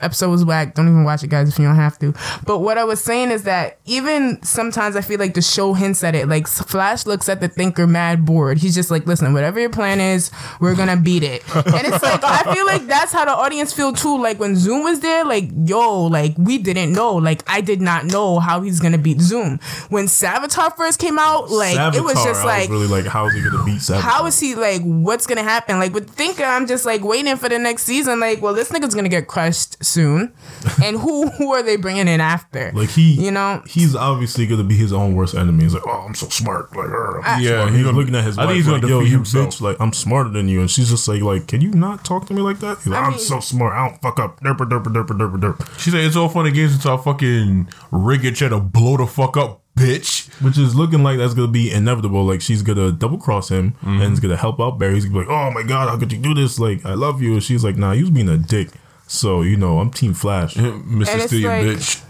[0.00, 0.74] Episode was whack.
[0.74, 2.14] Don't even watch it, guys, if you don't have to.
[2.46, 6.02] But what I was saying is that even sometimes I feel like the show hints
[6.02, 6.28] at it.
[6.28, 8.58] Like Flash looks at the thinker mad bored.
[8.58, 11.42] He's just like, listen, whatever your plan is, we're gonna beat it.
[11.72, 14.20] And it's like I feel like that's how the audience feel too.
[14.20, 17.14] Like when Zoom was there, like yo, like we didn't know.
[17.14, 19.58] Like I did not know how he's gonna beat Zoom.
[19.88, 23.32] When Savitar first came out, like it was Savitar, just I like really like, how's
[23.32, 24.00] he gonna beat Savitar?
[24.00, 24.82] how is he like?
[24.82, 25.78] What's gonna happen?
[25.78, 28.20] Like with Thinker, I'm just like waiting for the next season.
[28.20, 30.32] Like, well, this nigga's gonna get crushed soon,
[30.84, 32.72] and who who are they bringing in after?
[32.74, 35.64] Like he, you know, he's obviously gonna be his own worst enemy.
[35.64, 36.74] He's like, oh, I'm so smart.
[36.76, 37.38] Like, "Arr, I'm ah.
[37.38, 38.98] Yeah, smart." he's he's gonna- looking at his I think wife he's gonna like, yo,
[39.00, 39.46] defeat you himself.
[39.48, 39.60] bitch.
[39.60, 42.34] Like, I'm smarter than you, and she's just like, like, can you not talk to
[42.34, 42.86] me like that?
[42.86, 43.72] Like, I I'm mean- so smart.
[43.74, 44.40] I don't fuck up.
[44.40, 45.78] Derper, derper, derper, derper, derper.
[45.78, 48.96] She said it's all fun and games until I fucking rig it, try to blow
[48.96, 50.28] the fuck up, bitch.
[50.42, 52.24] Which is looking like that's gonna be inevitable.
[52.24, 54.02] Like she's gonna double cross him Mm-hmm.
[54.02, 54.94] and is gonna help out Barry.
[54.94, 56.58] He's gonna be like, oh my god, how could you do this?
[56.58, 57.34] Like, I love you.
[57.34, 58.68] And she's like, nah, you was being a dick.
[59.06, 60.54] So you know, I'm Team Flash.
[60.56, 60.72] Mr.
[60.90, 62.04] And it's Steal like- Bitch.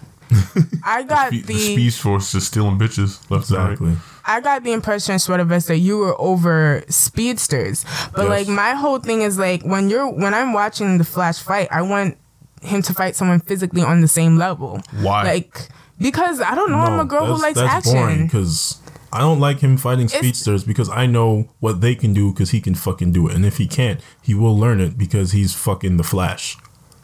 [0.82, 3.72] I got The, the, Speed Force is stealing bitches left and right.
[3.72, 3.96] Exactly.
[4.24, 7.84] I got the impression, Sweater Vest, that you were over speedsters.
[8.14, 8.28] But Yes.
[8.30, 11.82] like my whole thing is like when you're when I'm watching the Flash fight, I
[11.82, 12.16] want
[12.62, 14.80] him to fight someone physically on the same level.
[15.02, 15.24] Why?
[15.24, 15.68] Like
[15.98, 18.24] because I don't know, I'm a girl who likes action.
[18.26, 18.78] because
[19.12, 22.60] I don't like him fighting speedsters because I know what they can do because he
[22.60, 25.96] can fucking do it, and if he can't, he will learn it because he's fucking
[25.98, 26.56] the Flash,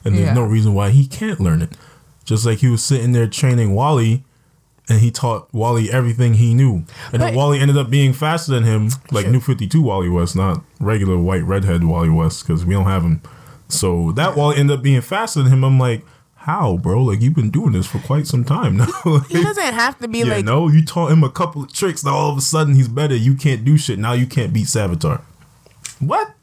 [0.04, 0.34] and there's Yeah.
[0.34, 1.70] no reason why he can't learn it.
[2.24, 4.24] Just like he was sitting there training Wally.
[4.90, 6.76] And he taught Wally everything he knew.
[7.12, 10.34] And then But- Wally ended up being faster than him, like New 52 Wally West,
[10.34, 13.20] not regular white redhead Wally West, because we don't have him.
[13.68, 15.62] So that Wally ended up being faster than him.
[15.62, 16.06] I'm like,
[16.48, 17.02] how, bro?
[17.04, 18.88] Like, you've been doing this for quite some time now.
[19.04, 21.72] Like, He doesn't have to be yeah, like no, you taught him a couple of
[21.72, 22.02] tricks.
[22.04, 23.14] Now all of a sudden he's better.
[23.14, 23.98] You can't do shit.
[23.98, 25.20] Now you can't beat Savitar.
[26.00, 26.34] What?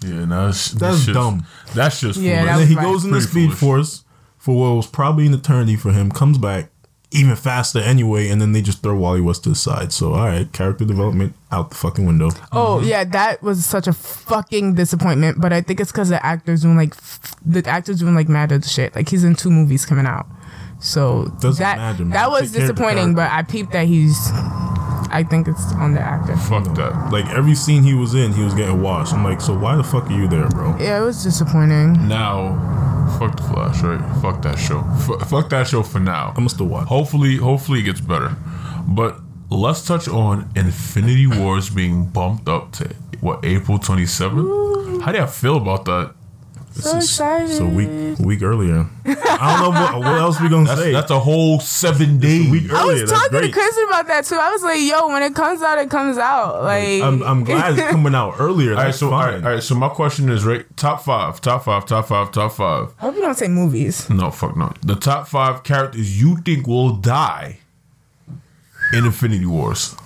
[0.00, 1.44] Yeah, no, that's, That's just, dumb.
[1.74, 2.84] That's just Yeah, that And then he right.
[2.84, 3.58] goes in the Speed foolish.
[3.58, 4.04] Force
[4.36, 6.12] for what was probably an eternity for him.
[6.12, 6.70] Comes back
[7.10, 9.92] even faster anyway, and then they just throw Wally West to the side.
[9.92, 12.30] So all right, character development out the fucking window.
[12.52, 12.88] Oh mm-hmm.
[12.88, 15.40] yeah, that was such a fucking disappointment.
[15.40, 18.52] But I think it's because the actor's doing like f- the actor's doing like mad
[18.52, 18.94] at the shit.
[18.94, 20.26] Like he's in two movies coming out,
[20.80, 23.14] so Doesn't that matter, that was Take care of the disappointing.
[23.14, 24.30] But I peeped that he's.
[25.10, 26.36] I think it's on the actor.
[26.36, 27.10] Fuck that.
[27.12, 29.12] Like every scene he was in, he was getting washed.
[29.12, 30.76] I'm like, so why the fuck are you there, bro?
[30.78, 32.08] Yeah, it was disappointing.
[32.08, 34.00] Now, fuck the Flash, right?
[34.22, 34.80] Fuck that show.
[34.80, 36.32] F- fuck that show for now.
[36.36, 36.88] I'm still watch.
[36.88, 38.36] Hopefully, hopefully it gets better.
[38.86, 39.18] But
[39.50, 45.02] let's touch on Infinity Wars being bumped up to what April 27th.
[45.02, 46.14] How do you feel about that?
[46.80, 47.48] So It's excited.
[47.56, 48.86] So a week, week earlier.
[49.04, 50.92] I don't know what, what else we gonna That's, say.
[50.92, 52.50] that's a whole seven a days.
[52.50, 52.76] week earlier.
[52.76, 53.50] I was That's talking to.
[53.50, 54.36] Chris about that too.
[54.36, 57.78] I was like, "Yo, when it comes out, it comes out." Like, I'm, I'm glad
[57.78, 58.72] it's coming out earlier.
[58.76, 59.34] all right, so all fine.
[59.34, 59.62] right, all right.
[59.62, 60.64] So my question is right.
[60.76, 62.94] Top five, top five, top five, top five.
[62.98, 64.08] I hope you don't say movies.
[64.08, 64.72] No, fuck no.
[64.82, 67.58] The top five characters you think will die
[68.92, 69.96] in Infinity Wars.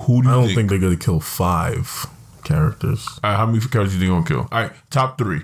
[0.00, 0.56] Who do I you don't think?
[0.56, 2.06] think they're gonna kill five
[2.44, 3.06] characters.
[3.22, 4.48] All right, how many characters you think gonna kill?
[4.52, 5.42] All right, top three.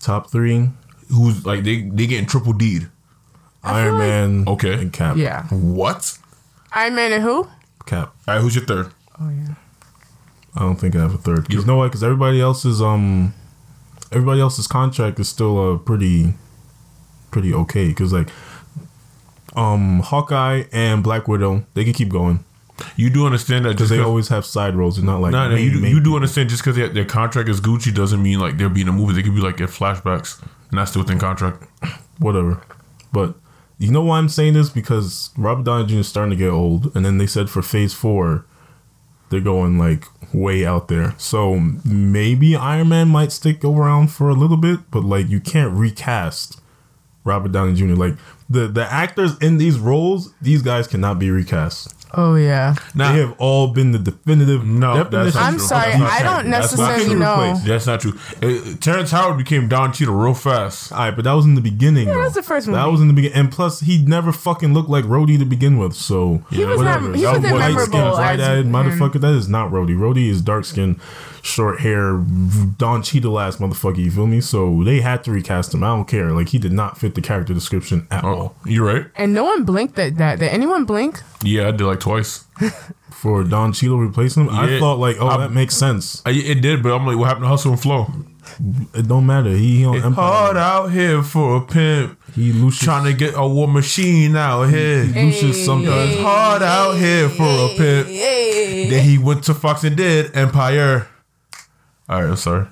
[0.00, 0.70] Top three:
[1.08, 2.88] Who's like they they getting triple D'd?
[3.62, 4.74] Iron Man, Okay.
[4.74, 5.16] and Cap.
[5.16, 6.18] Yeah, What?
[6.72, 7.48] Iron Man and who?
[7.86, 8.14] Cap.
[8.28, 8.92] All right, who's your third?
[9.20, 9.54] Oh yeah.
[10.54, 11.42] I don't think I have a third.
[11.46, 11.88] Because you know what?
[11.88, 13.34] Because everybody else's um,
[14.12, 16.34] everybody else's contract is still uh pretty,
[17.30, 17.88] pretty okay.
[17.88, 18.28] Because like,
[19.54, 22.44] um, Hawkeye and Black Widow, they can keep going
[22.96, 24.98] You do understand that because they always have side roles.
[24.98, 27.60] and not like No, no, you, do, you do understand just because their contract is
[27.60, 29.14] Gucci doesn't mean like they'll be in a movie.
[29.14, 31.64] They could be like in flashbacks, and that's still within contract.
[32.18, 32.62] whatever.
[33.12, 33.34] But
[33.78, 34.70] you know why I'm saying this?
[34.70, 35.98] Because Robert Downey Jr.
[35.98, 38.46] is starting to get old, and then they said for Phase Four,
[39.30, 41.14] they're going like way out there.
[41.18, 45.72] So maybe Iron Man might stick around for a little bit, but like you can't
[45.72, 46.60] recast
[47.24, 47.94] Robert Downey Jr.
[47.94, 48.14] Like
[48.48, 51.92] the the actors in these roles, these guys cannot be recast.
[52.14, 52.74] Oh yeah.
[52.94, 54.64] Now, they have all been the definitive.
[54.64, 55.66] No, that's definition not I'm true.
[55.66, 55.90] sorry.
[55.90, 56.26] That's not I true.
[56.42, 57.18] don't That's not necessarily true.
[57.18, 57.60] know.
[57.66, 58.12] that's not true.
[58.42, 60.92] Uh, Terrence Howard became Don Cheadle real fast.
[60.92, 62.06] All right, but that was in the beginning.
[62.06, 64.88] That was the first That was in the beginning, and plus he never fucking looked
[64.88, 65.94] like Rhodey to begin with.
[65.94, 69.20] So He was not- he That wasn't was memorable light-skinned, as bright-eyed motherfucker.
[69.20, 69.96] That is not Rhodey.
[69.96, 71.00] Rhodey is dark skin,
[71.46, 72.22] short hair,
[72.76, 73.98] Don Cheadle ass motherfucker.
[73.98, 74.40] You feel me?
[74.40, 75.82] So they had to recast him.
[75.84, 76.30] I don't care.
[76.32, 79.06] Like he did not fit the character description at Oh, all you're right.
[79.16, 80.38] And no one blinked at that.
[80.40, 81.20] Did anyone blink?
[81.42, 82.44] Yeah, I did like twice.
[83.10, 84.54] for Don Cheadle replacing him.
[84.54, 86.22] I thought like, oh, I- that makes sense.
[86.26, 88.06] I, it did, but I'm like, what happened to Hustle and Flow?
[88.94, 89.50] It don't matter.
[89.50, 90.12] He, he on Empire.
[90.14, 92.84] Hard out here for a pimp, He Lucius.
[92.84, 95.02] trying to get a war machine out here.
[95.02, 95.90] Lucius something.
[95.92, 98.06] It's hard out here for a pimp.
[98.08, 101.08] Then he went to Fox and did Empire.
[102.08, 102.66] All right, I'm sorry.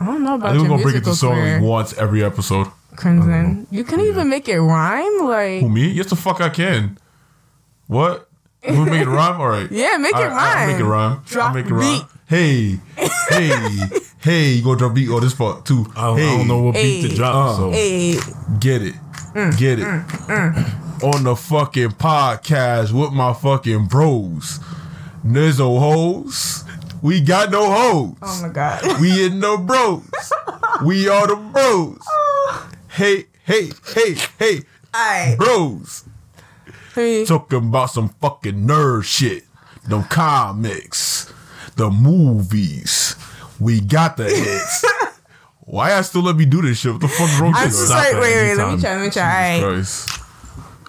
[0.00, 2.24] I don't know I about think we're gonna break into musical songs career, once every
[2.24, 2.68] episode.
[2.96, 3.66] Crimson.
[3.70, 5.88] You can even make it rhyme, like Who me?
[5.88, 6.98] Yes, the fuck I can.
[7.86, 8.28] What?
[8.68, 9.40] You wanna make it rhyme?
[9.40, 9.68] All right.
[9.70, 11.22] yeah, make All it right, I'll make it rhyme.
[11.26, 11.98] Drop I'll make it rhyme.
[12.00, 12.06] beat.
[12.26, 12.78] Hey,
[13.30, 13.78] hey,
[14.20, 14.52] hey!
[14.54, 15.86] You gonna drop beat on this part too?
[15.96, 17.34] I don't, hey, I don't know what beat to drop.
[17.34, 18.18] Uh, so Hey,
[18.60, 18.94] Get it.
[19.34, 19.84] Mm, get it.
[19.84, 21.14] Mm, mm.
[21.14, 24.58] On the fucking podcast with my fucking bros.
[25.22, 26.64] There's no hoes.
[27.02, 28.16] We got no hoes.
[28.22, 28.82] oh my god.
[29.00, 30.02] We in no bros.
[30.84, 31.98] We are the bros.
[32.88, 34.60] Hey, hey, hey, hey,
[34.94, 35.38] Alright.
[35.38, 36.04] bros.
[36.94, 39.44] Hey, Talking about some fucking nerd shit.
[39.88, 41.32] Them comics.
[41.76, 43.14] The movies.
[43.60, 44.84] We got the hits.
[45.60, 46.92] Why I still let me do this shit?
[46.92, 47.86] What the fuck's wrong I'm with so you?
[47.86, 48.16] stop sorry.
[48.16, 48.54] it Wait, wait.
[48.56, 48.94] Let me try.
[48.96, 49.54] Let me try.
[49.60, 49.74] Alright.
[49.74, 50.20] Christ.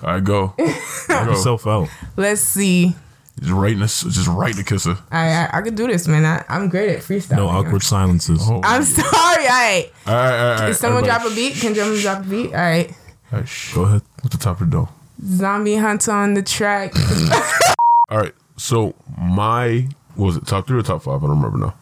[0.01, 0.53] All right, go.
[1.07, 1.23] go.
[1.25, 1.89] yourself out.
[2.15, 2.95] Let's see.
[3.39, 4.97] Just right in the, just right in the kisser.
[5.11, 6.25] I, I I can do this, man.
[6.25, 7.37] I, I'm great at freestyle.
[7.37, 8.41] No awkward silences.
[8.43, 8.61] Oh.
[8.63, 9.07] I'm sorry.
[9.07, 9.93] Alright.
[10.05, 10.59] All right, all right, all right.
[10.65, 11.53] Can someone drop a beat?
[11.55, 12.47] Can someone drop a beat?
[12.47, 12.91] Alright.
[13.31, 13.73] All right, shh.
[13.73, 14.01] Go ahead.
[14.21, 14.89] What's the top of the dome?
[15.23, 16.93] Zombie Hunter on the track.
[18.09, 18.33] All right.
[18.57, 21.23] So my what was it top three or top five?
[21.23, 21.75] I don't remember now.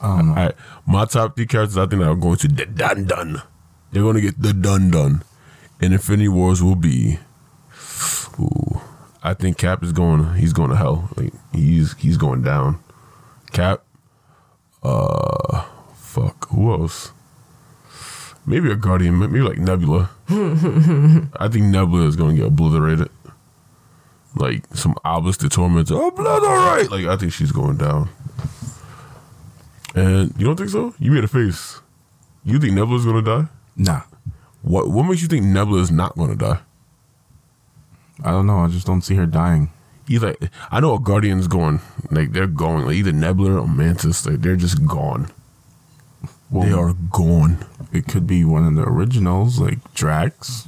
[0.00, 0.54] Um, All right,
[0.86, 3.42] my top three characters I think that are going to the dun dun.
[3.90, 5.22] They're going to get the dun dun,
[5.80, 7.18] and Infinity Wars will be.
[8.40, 8.80] Ooh,
[9.22, 10.34] I think Cap is going.
[10.34, 11.08] He's going to hell.
[11.16, 12.78] Like he's he's going down.
[13.52, 13.82] Cap.
[14.82, 16.48] Uh, fuck.
[16.50, 17.12] Who else?
[18.46, 19.18] Maybe a Guardian.
[19.18, 20.10] Maybe like Nebula.
[20.28, 23.10] I think Nebula is going to get obliterated.
[24.36, 25.90] Like some obelisk the torment.
[25.90, 26.90] Obliterate.
[26.90, 28.08] Like I think she's going down.
[29.94, 30.94] And you don't think so?
[30.98, 31.80] You made a face.
[32.44, 33.48] You think Nebula's gonna die?
[33.76, 34.02] Nah,
[34.62, 36.60] What What makes you think Nebula is not gonna die?
[38.24, 38.58] I don't know.
[38.60, 39.70] I just don't see her dying.
[40.10, 41.80] Like, I know a Guardian's going.
[42.10, 42.86] Like they're going.
[42.86, 44.26] Like either Nebula or Mantis.
[44.26, 45.30] Like they're just gone.
[46.50, 47.64] Well, they are gone.
[47.92, 50.66] It could be one of the originals, like Drax.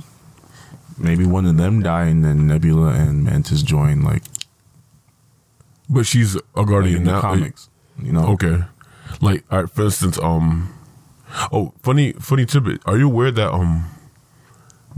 [0.98, 4.22] Maybe one of them die, and then Nebula and Mantis join, like,
[5.88, 7.20] But she's a like Guardian in the now.
[7.22, 7.70] comics.
[8.02, 8.26] You know?
[8.32, 8.58] Okay.
[9.22, 10.74] Like, all right, for instance, um,
[11.50, 12.82] oh, funny, funny tidbit.
[12.84, 13.86] Are you aware that um,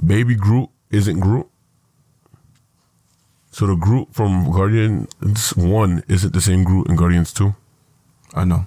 [0.04, 1.46] Baby Groot isn't Groot?
[3.52, 7.54] So the Groot from Guardians One isn't the same Groot in Guardians Two.
[8.34, 8.66] I know.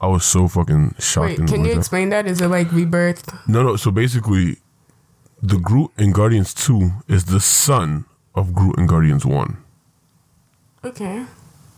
[0.00, 1.40] I was so fucking shocked.
[1.40, 1.78] Wait, can you that.
[1.78, 2.26] explain that?
[2.26, 3.48] Is it like rebirth?
[3.48, 3.76] No, no.
[3.76, 4.58] So basically,
[5.42, 8.04] the Groot in Guardians Two is the son
[8.36, 9.58] of Groot in Guardians One.
[10.84, 11.26] Okay.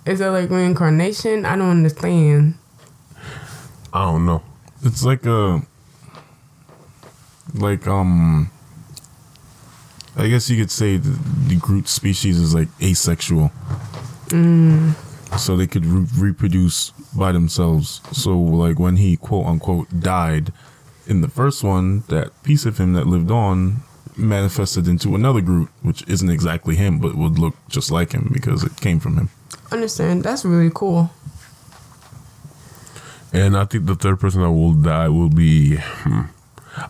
[0.05, 1.47] Is it like reincarnation?
[1.47, 2.57] I don't understand.
[3.95, 4.43] I don't know.
[4.83, 5.63] It's like a
[7.55, 8.51] like um
[10.17, 11.19] I guess you could say the,
[11.49, 13.53] the Groot species is like asexual.
[15.39, 18.01] So they could re- reproduce by themselves.
[18.13, 20.53] So like when he quote unquote died
[21.07, 23.83] in the first one, that piece of him that lived on
[24.17, 28.63] manifested into another Groot, which isn't exactly him, but would look just like him because
[28.65, 29.31] it came from him.
[29.73, 30.23] Understand?
[30.25, 31.11] That's really cool.
[33.33, 35.77] And I think the third person that will die will be.
[35.77, 36.23] Hmm.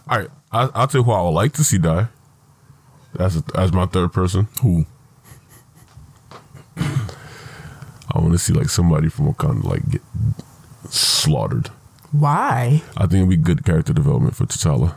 [0.09, 2.09] All right, I, I'll tell you who I would like to see die.
[3.15, 4.49] That's as my third person.
[4.63, 4.87] Who?
[6.77, 10.03] I want to see like somebody from Wakanda like get
[10.89, 11.69] slaughtered.
[12.13, 12.83] Why?
[12.97, 14.97] I think it'd be good character development for T'Challa.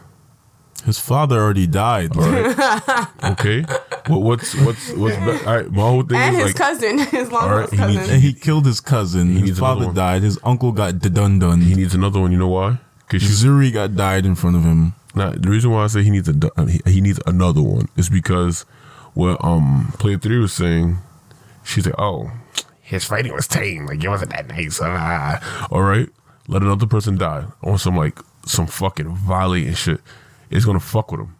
[0.85, 2.15] His father already died.
[2.15, 3.07] Right?
[3.23, 3.61] Okay,
[4.07, 5.71] what, what's what's what's be- all right?
[5.71, 7.95] My whole thing And is his like cousin, his long All right, lost he cousin.
[7.95, 9.35] needs- and he killed his cousin.
[9.37, 10.23] He his father died.
[10.23, 11.61] His uncle got done done.
[11.61, 12.31] he needs another one.
[12.33, 12.79] You know why?
[13.07, 14.93] Because she's Zuri got died in front of him.
[15.15, 18.09] Now, the reason why I say he needs a uh, he, needs another one is
[18.09, 18.61] because
[19.13, 20.97] what um player three was saying,
[21.63, 22.31] she's like, oh,
[22.81, 24.79] his fighting was tame, like it wasn't that nice.
[24.81, 25.67] Ah.
[25.71, 26.09] All right,
[26.47, 30.01] let another person die on some like some fucking violating shit.
[30.49, 31.35] It's gonna fuck with him.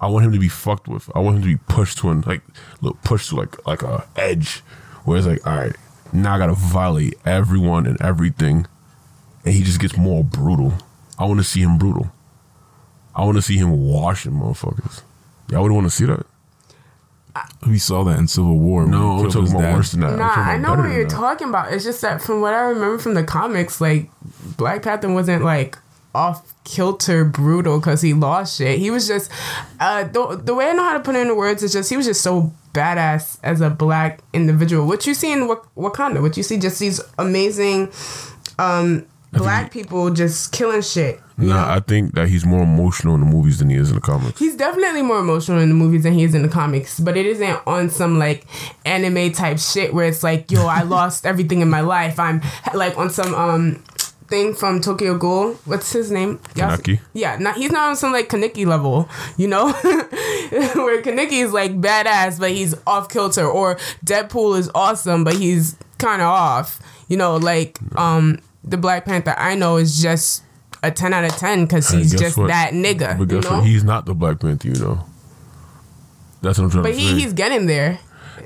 [0.00, 1.08] I want him to be fucked with.
[1.14, 2.42] I want him to be pushed to an like
[2.80, 4.58] look pushed to like like a edge
[5.04, 5.76] where it's like, all right,
[6.12, 8.66] now I gotta violate everyone and everything,
[9.44, 10.74] and he just gets more brutal.
[11.16, 12.10] I want to see him brutal.
[13.16, 15.02] I want to see him washing motherfuckers.
[15.50, 16.26] Y'all would want to see that?
[17.66, 18.86] We saw that in Civil War.
[18.86, 19.74] No, I'm talking his about dad.
[19.74, 20.12] worse than that.
[20.12, 21.10] I'm Nah, I know what you're that.
[21.10, 21.72] talking about.
[21.72, 24.08] It's just that from what I remember from the comics, like
[24.56, 25.76] Black Panther wasn't like
[26.14, 28.78] off kilter brutal because he lost shit.
[28.78, 29.32] He was just
[29.80, 31.96] uh the, the way I know how to put it into words is just he
[31.96, 34.86] was just so badass as a black individual.
[34.86, 37.90] What you see in Wak- Wakanda, what you see just these amazing
[38.60, 41.20] um black people just killing shit.
[41.36, 44.00] Nah, I think that he's more emotional in the movies than he is in the
[44.00, 44.38] comics.
[44.38, 47.26] He's definitely more emotional in the movies than he is in the comics, but it
[47.26, 48.46] isn't on some like
[48.84, 52.18] anime type shit where it's like, yo, I lost everything in my life.
[52.20, 52.40] I'm
[52.72, 53.82] like on some um
[54.28, 55.54] thing from Tokyo Ghoul.
[55.64, 56.38] What's his name?
[56.54, 57.00] Kaneki?
[57.12, 61.80] Yeah, not he's not on some like Kaneki level, you know, where Kaneki is like
[61.80, 66.80] badass, but he's off kilter, or Deadpool is awesome, but he's kind of off.
[67.08, 70.42] You know, like um the Black Panther I know is just
[70.86, 72.48] a ten out of ten because he's just what?
[72.48, 73.18] that nigga.
[73.18, 73.58] But you guess know?
[73.58, 73.66] what?
[73.66, 75.04] He's not the Black Panther, you know.
[76.42, 77.12] That's what I'm trying But to he, say.
[77.12, 77.98] But he's getting there.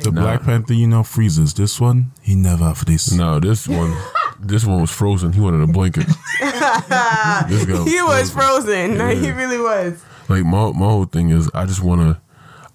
[0.02, 0.20] The Nah.
[0.20, 1.54] Black Panther, you know, freezes.
[1.54, 3.10] This one, he never for this.
[3.12, 3.96] no, this one,
[4.38, 5.32] this one was frozen.
[5.32, 6.06] He wanted a blanket.
[6.40, 8.98] this guy He was frozen.
[8.98, 10.02] Like, he really was.
[10.28, 12.20] Like my my whole thing is, I just want to.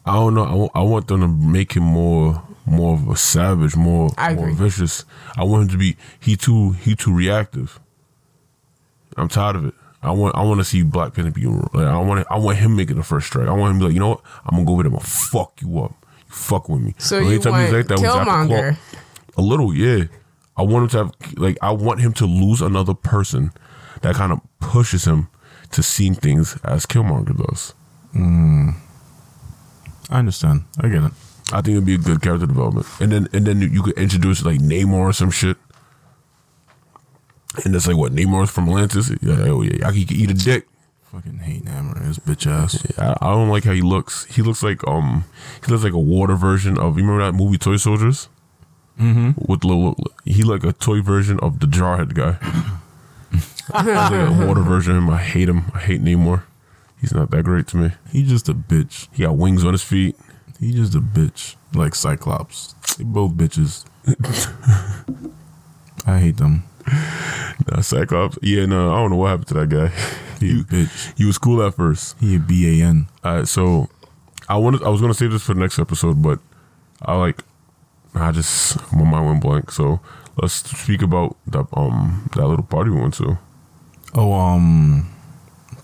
[0.06, 0.44] I don't know.
[0.44, 4.52] I want, I want them to make him more more of a savage, more more
[4.52, 5.06] vicious.
[5.38, 7.80] I want him to be he too he too reactive.
[9.18, 9.74] I'm tired of it.
[10.02, 12.76] I want I want to see Black Panther be like I want I want him
[12.76, 13.48] making the first strike.
[13.48, 15.02] I want him to be like you know what I'm gonna go over there and
[15.02, 15.94] fuck you up.
[16.28, 16.94] You fuck with me.
[16.98, 18.78] So The only you time he's want was after Killmonger.
[18.78, 19.02] Claw-
[19.38, 20.06] A little, yeah.
[20.58, 23.52] I want him to have like I want him to lose another person
[24.02, 25.30] that kind of pushes him
[25.72, 27.74] to seeing things as Killmonger does.
[28.12, 28.72] Hmm.
[30.10, 30.66] I understand.
[30.80, 31.12] I get it.
[31.52, 34.44] I think it'd be a good character development, and then and then you could introduce
[34.44, 35.58] like Namor or some shit,
[37.66, 39.12] and it's like what Namor's from Atlantis.
[39.22, 40.68] Yeah, oh yeah, he could eat a dick.
[41.04, 42.84] Fucking hate Hammer, his bitch ass.
[42.98, 44.26] I, I don't like how he looks.
[44.26, 45.26] He looks like um,
[45.64, 46.98] he looks like a water version of.
[46.98, 48.30] You remember that movie Toy Soldiers?
[49.00, 49.32] Mm-hmm.
[49.48, 52.38] With little, he like a toy version of the Jarhead guy.
[53.32, 55.10] He's like a water version of him.
[55.10, 55.72] I hate him.
[55.74, 56.44] I hate Namor.
[57.00, 57.92] He's not that great to me.
[58.12, 59.08] He just a bitch.
[59.12, 60.16] He got wings on his feet.
[60.60, 61.56] He just a bitch.
[61.74, 62.74] Like Cyclops.
[62.98, 63.86] They both bitches.
[66.06, 66.64] I hate them.
[66.88, 68.38] Nah, Cyclops.
[68.42, 69.92] Yeah, no, I don't know what happened to that guy.
[70.40, 71.18] He a bitch.
[71.18, 72.18] He was cool at first.
[72.20, 73.08] He a B-A-N.
[73.24, 73.88] All right, so
[74.50, 76.40] I wanted I was gonna save this for the next episode, but
[77.02, 77.42] I like
[78.14, 79.72] I just my mind went blank.
[79.72, 80.02] So
[80.42, 83.38] let's speak about that um that little party we went to.
[84.16, 85.10] Oh, um,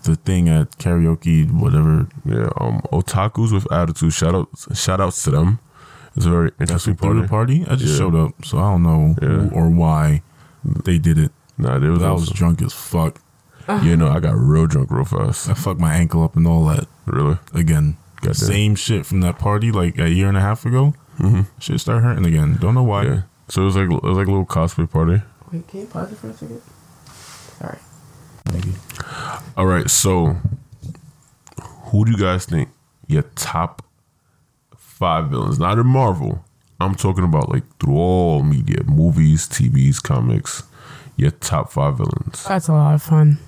[0.02, 2.06] the thing at karaoke, whatever.
[2.26, 4.12] Yeah, um otakus with attitude.
[4.12, 5.58] Shout out shout outs to them.
[6.16, 7.26] It's a very interesting party.
[7.26, 7.64] party.
[7.66, 7.98] I just Yeah.
[7.98, 9.28] showed up, so I don't know Yeah.
[9.28, 10.20] who or why
[10.64, 11.32] they did it.
[11.58, 13.20] Nah, there was I was drunk as fuck.
[13.82, 15.48] you know, I got real drunk real fast.
[15.48, 17.38] I fucked my ankle up and all that Really?
[17.54, 17.96] again.
[18.16, 18.34] Goddamn.
[18.34, 20.94] Same shit from that party like a year and a half ago.
[21.18, 21.42] Mm-hmm.
[21.58, 22.56] Shit started hurting again.
[22.60, 23.04] Don't know why.
[23.04, 23.22] Yeah.
[23.48, 25.22] So it was like it was like a little cosplay party.
[25.52, 26.62] Wait, can you pause it for a second?
[27.58, 27.78] Sorry.
[29.56, 30.36] All right, so
[31.90, 32.68] who do you guys think
[33.06, 33.82] your top
[34.76, 35.58] five villains?
[35.58, 36.44] Not in Marvel.
[36.80, 40.62] I'm talking about like through all media, movies, TVs, comics.
[41.16, 42.44] Your top five villains.
[42.44, 43.38] That's a lot of fun.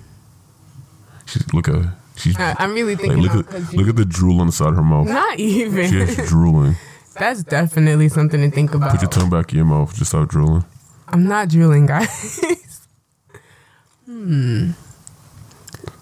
[1.25, 1.95] She's look at her.
[2.15, 3.21] She's I, I'm really like, thinking.
[3.23, 5.07] look now at you- look at the drool on the side of her mouth.
[5.07, 5.89] not even.
[5.89, 6.75] She is drooling.
[7.17, 8.91] That's definitely something to think about.
[8.91, 9.95] Put your tongue back in your mouth.
[9.95, 10.65] Just stop drooling.
[11.07, 12.39] I'm not drooling, guys.
[14.05, 14.71] hmm.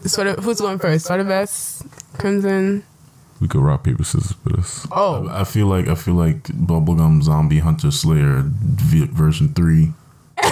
[0.05, 1.05] Sort of, who's going first?
[1.05, 1.83] Sort of best,
[2.17, 2.83] Crimson.
[3.41, 4.85] We could rock paper scissors for this.
[4.91, 9.93] Oh, I feel like I feel like Bubblegum Zombie Hunter Slayer v- version three.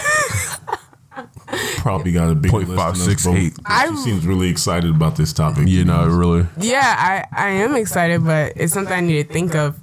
[1.77, 3.37] Probably got a big Point list five, in this six, boat.
[3.37, 3.53] eight.
[3.65, 5.67] I- She seems really excited about this topic.
[5.67, 6.45] You know, really.
[6.59, 9.79] yeah, I, I am excited, but it's something I need to think of.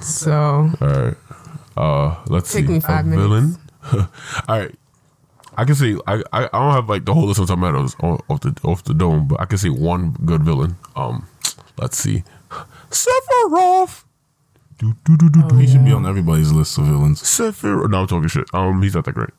[0.00, 1.16] So, All right.
[1.76, 2.72] Uh, let's Take see.
[2.72, 3.22] me five a minutes.
[3.22, 3.58] villain.
[4.48, 4.74] All right.
[5.58, 8.20] I can say I, I I don't have like the whole list of tomatoes off
[8.28, 10.76] off the off the dome, but I can say one good villain.
[10.96, 11.26] Um,
[11.78, 12.24] let's see,
[12.90, 14.04] Sephiroth.
[14.78, 15.56] Do, do, do, do, do.
[15.56, 17.22] He should be on everybody's list of villains.
[17.22, 17.90] Sephiroth.
[17.90, 18.46] No, I'm talking shit.
[18.52, 19.30] Um, he's not that great.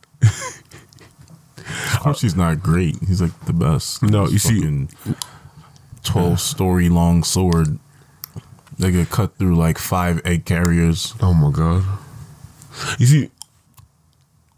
[1.93, 2.95] Of course, he's not great.
[3.05, 4.01] He's like the best.
[4.01, 4.87] No, you see-
[6.03, 7.79] twelve story long sword.
[8.79, 11.13] They could cut through like five egg carriers.
[11.21, 11.83] Oh my god.
[12.99, 13.31] You see,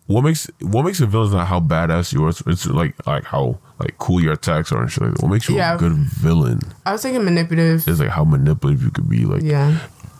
[0.08, 2.30] what makes what makes a villain is not how badass you are.
[2.30, 5.04] It's, it's like like how like cool your attacks are and shit.
[5.04, 5.24] Like that.
[5.24, 5.76] What makes you Yeah.
[5.76, 7.88] a good villain I was thinking manipulative.
[7.88, 9.26] It's like how manipulative you could be.
[9.26, 9.80] Like Yeah.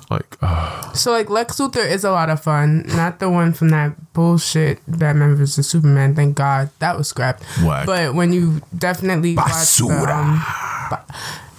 [0.10, 2.84] like uh, So, like, Lex Luthor is a lot of fun.
[2.96, 5.68] Not the one from that bullshit Batman vs.
[5.68, 6.16] Superman.
[6.16, 6.70] Thank God.
[6.80, 7.44] That was scrapped.
[7.64, 7.86] Whack.
[7.86, 10.44] But when you definitely watch the, um,
[10.90, 11.06] ba-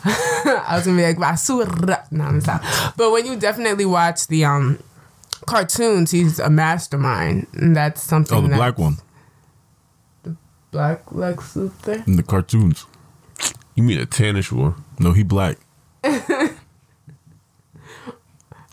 [0.05, 2.11] I was gonna be like basura.
[2.11, 2.62] No, I'm stop.
[2.96, 4.78] But when you definitely watch the um
[5.46, 8.36] cartoons, he's a mastermind, and that's something.
[8.38, 8.96] Oh, the black one
[10.70, 12.06] black Lex Luthor.
[12.06, 12.86] in the cartoons.
[13.74, 14.74] you mean a tannish one?
[14.98, 15.58] No, he black.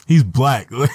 [0.07, 0.71] he's black.
[0.71, 0.87] Are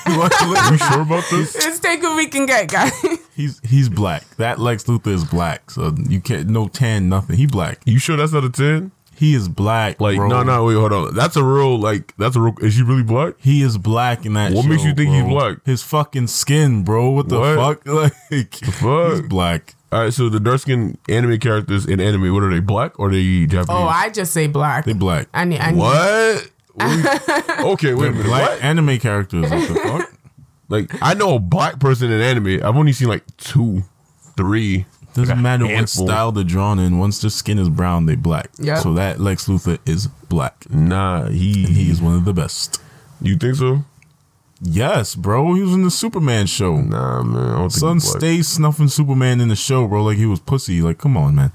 [0.73, 1.55] you sure about this?
[1.57, 2.93] Let's take what we can get, guys.
[3.37, 4.25] he's he's black.
[4.37, 5.71] That Lex Luthor is black.
[5.71, 7.37] So you can't no tan nothing.
[7.37, 7.81] He black.
[7.85, 8.93] You sure that's not a ten?
[9.15, 10.01] He is black.
[10.01, 10.29] Like bro.
[10.29, 11.15] no no wait hold on.
[11.15, 12.55] That's a real like that's a real.
[12.61, 13.35] Is he really black?
[13.39, 14.53] He is black in that.
[14.53, 15.21] What makes you think bro.
[15.21, 15.59] he's black?
[15.67, 17.11] His fucking skin, bro.
[17.11, 17.85] What the What?
[17.85, 17.87] fuck?
[18.33, 19.13] Like fuck?
[19.13, 19.75] he's black.
[19.93, 22.61] All right, so the dark skinned anime characters in anime, what are they?
[22.61, 23.69] Black or are they Japanese?
[23.69, 24.87] Oh, I just say black.
[24.87, 25.29] They black.
[25.35, 25.61] I need.
[25.61, 26.49] I need what?
[27.73, 28.25] okay, wait a minute.
[28.25, 28.63] Black What?
[28.63, 29.51] anime characters.
[29.51, 30.13] What the fuck?
[30.71, 32.65] Like I know a black person in anime.
[32.65, 33.83] I've only seen like two,
[34.39, 34.87] three.
[35.13, 36.99] Doesn't Like a matter what style they're drawn in.
[36.99, 38.49] Once their skin is brown, they black.
[38.59, 38.77] Yeah.
[38.79, 40.65] So that Lex Luthor is black.
[40.71, 41.65] Nah, he.
[41.67, 42.81] And he is one of the best.
[43.21, 43.85] You think so?
[44.65, 45.55] Yes, bro.
[45.55, 46.77] He was in the Superman show.
[46.81, 47.49] Nah, man.
[47.51, 48.21] I don't Son he's black.
[48.21, 50.81] stay snuffing Superman in the show, bro, like he was pussy.
[50.81, 51.53] Like, come on, man.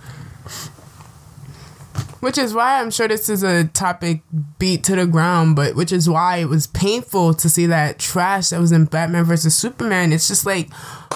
[2.19, 4.21] Which is why I'm sure this is a topic
[4.57, 8.49] beat to the ground, but which is why it was painful to see that trash
[8.49, 10.11] that was in Batman versus Superman.
[10.11, 10.73] It's just like,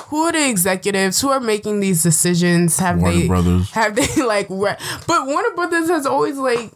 [0.08, 2.78] who are the executives who are making these decisions?
[2.80, 3.72] Have Warner they Brothers.
[3.72, 4.46] have they like?
[4.50, 4.78] Re-
[5.08, 6.72] but Warner Brothers has always like.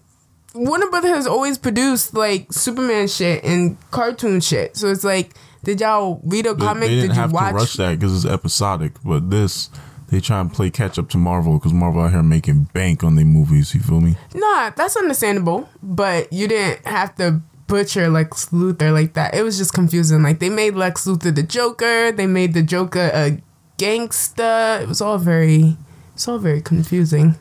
[0.55, 4.75] Warner Brothers has always produced like Superman shit and cartoon shit.
[4.77, 6.89] So it's like, did y'all read a They, comic?
[6.89, 7.49] they didn't did you have watch?
[7.51, 8.93] to rush that because it's episodic.
[9.03, 9.69] But this,
[10.09, 13.15] they try and play catch up to Marvel because Marvel out here making bank on
[13.15, 13.73] their movies.
[13.75, 14.15] You feel me?
[14.33, 19.33] Nah, that's understandable, but you didn't have to butcher Lex Luthor like that.
[19.35, 20.21] It was just confusing.
[20.23, 23.41] Like they made Lex Luthor the Joker, they made the Joker a
[23.77, 24.79] gangster.
[24.81, 25.77] It was all very,
[26.13, 27.35] it's all very confusing.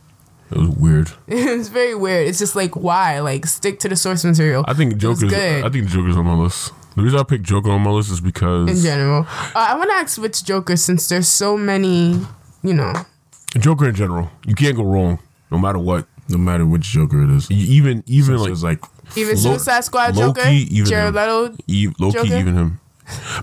[0.55, 1.11] It was weird.
[1.29, 2.29] it's very weird.
[2.29, 3.21] It's just like why?
[3.21, 4.65] Like stick to the source material.
[4.69, 5.31] I think It was Joker's.
[5.37, 6.73] good I think Joker's on my list.
[6.97, 9.27] The reason I picked Joker on my list is because in general.
[9.29, 12.21] Uh, I want to ask which Joker since there's so many.
[12.63, 12.93] You know,
[13.59, 15.19] Joker in general, you can't go wrong,
[15.51, 16.07] no matter what.
[16.29, 17.51] No matter which Joker it is.
[17.51, 21.15] Even even It's like like even Lo- Suicide Squad Loki, Joker, even Jared him.
[21.17, 21.57] Leto.
[21.67, 22.37] E- low key, Joker?
[22.41, 22.81] even him,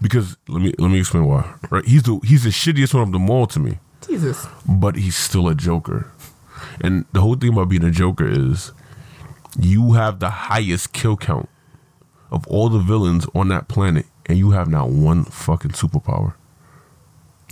[0.02, 1.54] because let me let me explain why.
[1.70, 4.48] Right, he's the he's the shittiest one of them all to me, Jesus.
[4.68, 6.12] but he's still a Joker.
[6.82, 8.72] And the whole thing about being a Joker is,
[9.60, 11.50] you have the highest kill count
[12.32, 16.34] of all the villains on that planet, and you have not one fucking superpower.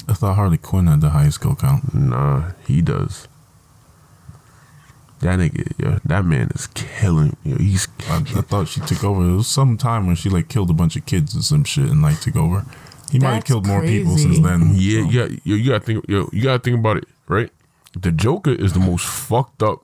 [0.07, 1.93] I thought Harley Quinn had the highest kill count.
[1.93, 3.27] Nah, he does.
[5.19, 7.35] That nigga, yeah, that man is killing.
[7.43, 9.21] You know, he's I, I thought she took over.
[9.21, 11.89] It was some time when she like killed a bunch of kids and some shit
[11.89, 12.65] and like took over.
[13.11, 14.71] He might have That's killed more people since then.
[14.75, 15.09] Yeah, so.
[15.09, 16.05] yeah, you, you gotta think.
[16.07, 17.49] Yo, you gotta think about it, right?
[17.99, 19.83] The Joker is the most fucked up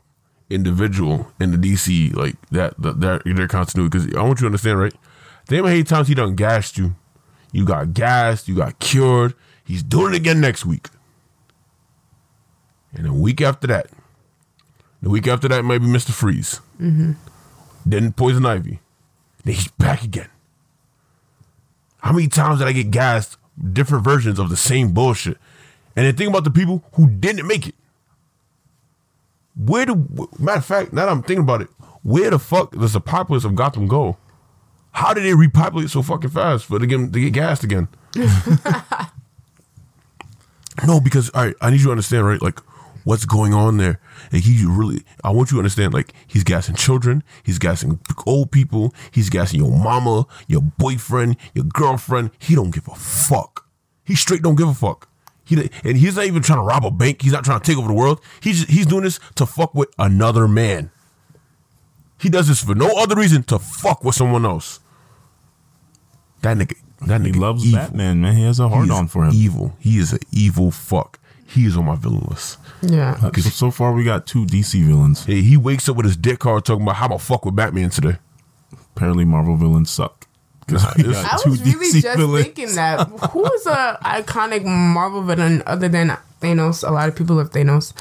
[0.50, 3.98] individual in the DC, like that, that their their continuity.
[3.98, 4.94] Because I want you to understand, right?
[5.48, 6.96] Damn, how many times he done gassed you.
[7.52, 8.48] You got gassed.
[8.48, 9.34] You got cured.
[9.64, 10.88] He's doing it again next week.
[12.94, 13.88] And a week after that,
[15.02, 16.62] the week after that might be Mister Freeze.
[16.80, 17.14] Mm-hmm.
[17.86, 18.80] Then Poison Ivy.
[19.44, 20.30] Then he's back again.
[22.00, 23.38] How many times did I get gassed?
[23.74, 25.38] Different versions of the same bullshit.
[25.96, 27.76] And then think about the people who didn't make it.
[29.56, 30.08] Where do
[30.40, 31.70] matter of fact, now that I'm thinking about it,
[32.04, 34.18] where the fuck does the populace of Gotham go?
[34.92, 37.88] How did they repopulate so fucking fast for to get to get gassed again?
[40.86, 42.42] no, because all right, I need you to understand, right?
[42.42, 42.60] Like
[43.06, 44.02] what's going on there.
[44.32, 48.52] And he really I want you to understand, like, he's gassing children, he's gassing old
[48.52, 52.32] people, he's gassing your mama, your boyfriend, your girlfriend.
[52.40, 53.68] He don't give a fuck.
[54.04, 55.08] He straight don't give a fuck.
[55.46, 57.22] He and he's not even trying to rob a bank.
[57.22, 58.20] He's not trying to take over the world.
[58.42, 60.92] He's he's doing this to fuck with another man.
[62.18, 64.80] He does this for no other reason to fuck with someone else.
[66.42, 67.80] That nigga, that nigga He loves evil.
[67.80, 68.36] Batman, man.
[68.36, 69.32] He has a hard on for him.
[69.34, 69.76] Evil.
[69.80, 71.20] He is an evil fuck.
[71.48, 72.58] He is on my villain list.
[72.82, 73.18] Yeah.
[73.22, 75.26] Uh, so, so far, we got two DC villains.
[75.26, 77.56] Hey, he wakes up with his dick hard talking about how I'm gonna fuck with
[77.56, 78.18] Batman today.
[78.96, 80.25] Apparently, Marvel villains suck.
[80.68, 82.46] 'Cause we it's- got I was really DC just villains.
[82.46, 83.08] thinking that.
[83.32, 86.88] Who is a iconic Marvel villain other than Thanos?
[86.88, 87.94] A lot of people love Thanos.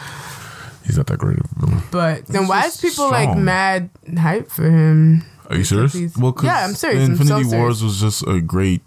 [0.87, 1.83] He's not that great of a villain.
[1.91, 5.25] But then why is just people like mad hype for him?
[5.51, 5.93] Are you serious?
[5.93, 7.05] He's- Well, 'cause yeah, I'm serious.
[7.05, 7.53] I'm Infinity so serious.
[7.53, 8.83] Wars was just a great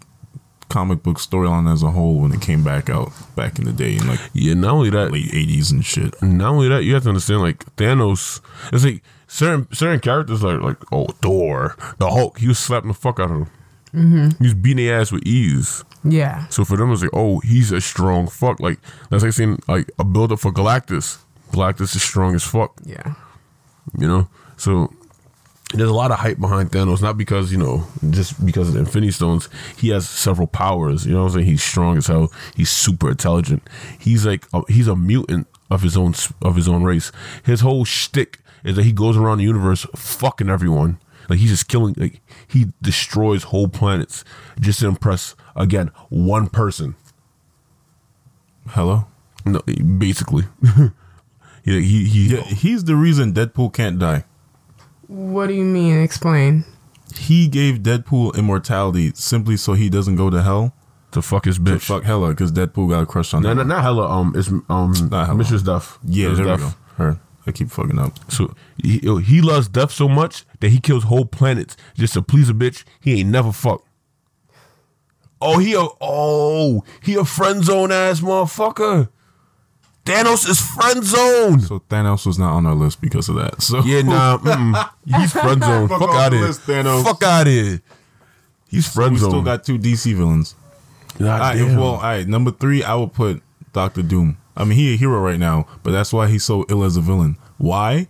[0.68, 3.96] comic book storyline as a whole when it came back out back in the day
[3.96, 6.20] in like Yeah, not only that, late '80s and shit.
[6.20, 8.40] not only that, you have to understand like Thanos.
[8.72, 12.38] It's like certain certain characters like like oh Thor, the Hulk.
[12.38, 13.46] He was slapping the fuck out of him.
[13.92, 14.42] Mm-hmm.
[14.42, 15.84] He was beating their ass with ease.
[16.04, 16.46] Yeah.
[16.48, 18.60] So for them, it's like oh he's a strong fuck.
[18.60, 18.78] Like
[19.10, 21.18] that's like saying like a build up for Galactus.
[21.52, 22.74] Galactus is strong as fuck.
[22.84, 23.14] Yeah.
[23.98, 24.92] You know, so
[25.74, 28.80] there's a lot of hype behind Thanos, not because you know just because of the
[28.80, 29.48] Infinity Stones.
[29.76, 31.06] He has several powers.
[31.06, 31.46] You know what I'm saying?
[31.46, 32.32] He's strong as hell.
[32.56, 33.68] He's super intelligent.
[33.98, 37.12] He's like a, he's a mutant of his own of his own race.
[37.44, 40.98] His whole shtick is that he goes around the universe fucking everyone.
[41.28, 41.94] Like he's just killing.
[41.98, 44.24] Like he destroys whole planets
[44.60, 46.94] just to impress again one person.
[48.68, 49.06] Hello.
[49.44, 49.60] No,
[49.98, 50.44] basically.
[50.62, 50.90] yeah,
[51.64, 52.34] he he.
[52.36, 54.24] Yeah, he's the reason Deadpool can't die.
[55.06, 56.02] What do you mean?
[56.02, 56.64] Explain.
[57.16, 60.74] He gave Deadpool immortality simply so he doesn't go to hell.
[61.12, 61.80] To fuck his To bitch.
[61.86, 64.06] fuck Hella because Deadpool got a crush on No, no, not hella.
[64.10, 65.38] Um, it's um, Not Hela.
[65.42, 65.64] Mrs.
[65.64, 65.98] Duff.
[66.04, 66.36] Yeah, Mrs.
[66.36, 66.60] there Duff.
[66.60, 66.74] we go.
[67.04, 67.20] Her.
[67.48, 68.12] I keep fucking up.
[68.30, 72.48] So he, he loves death so much that he kills whole planets just to please
[72.50, 73.86] a bitch he ain't never fucked.
[75.40, 79.08] Oh, he a oh he a friend zone ass motherfucker.
[80.04, 81.60] Thanos is friend zone.
[81.60, 83.60] So Thanos was not on our list because of that.
[83.60, 85.88] So Yeah, nah, mm, he's friend zone.
[85.88, 86.46] Fuck Fuck, out of here.
[86.46, 87.04] list, Thanos.
[87.04, 87.82] Fuck out of here.
[88.70, 89.28] He's friend we zone.
[89.28, 90.54] We still got two DC villains.
[91.18, 91.76] God All right, damn.
[91.76, 92.26] well, all right.
[92.26, 93.42] Number three, I will put
[93.72, 94.38] Doctor Doom.
[94.58, 97.00] I mean, he a hero right now, but that's why he's so ill as a
[97.00, 97.38] villain.
[97.58, 98.08] Why?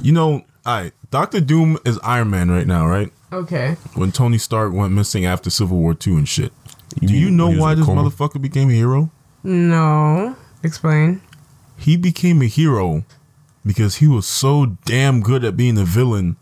[0.00, 0.92] You know, all right.
[1.10, 3.12] Doctor Doom is Iron Man right now, right?
[3.32, 3.76] Okay.
[3.94, 6.52] When Tony Stark went missing after Civil War Two and shit.
[7.00, 8.02] Do mean you know when he was why this coma?
[8.02, 9.10] motherfucker became a hero?
[9.42, 10.36] No.
[10.62, 11.20] Explain.
[11.76, 13.04] He became a hero
[13.66, 16.36] because he was so damn good at being a villain.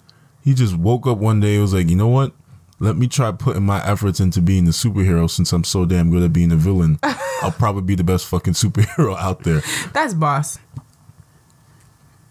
[0.44, 2.32] He just woke up one day and was like, you know what?
[2.78, 6.22] Let me try putting my efforts into being a superhero since I'm so damn good
[6.22, 6.98] at being a villain.
[7.42, 9.62] I'll probably be the best fucking superhero out there.
[9.94, 10.58] That's boss.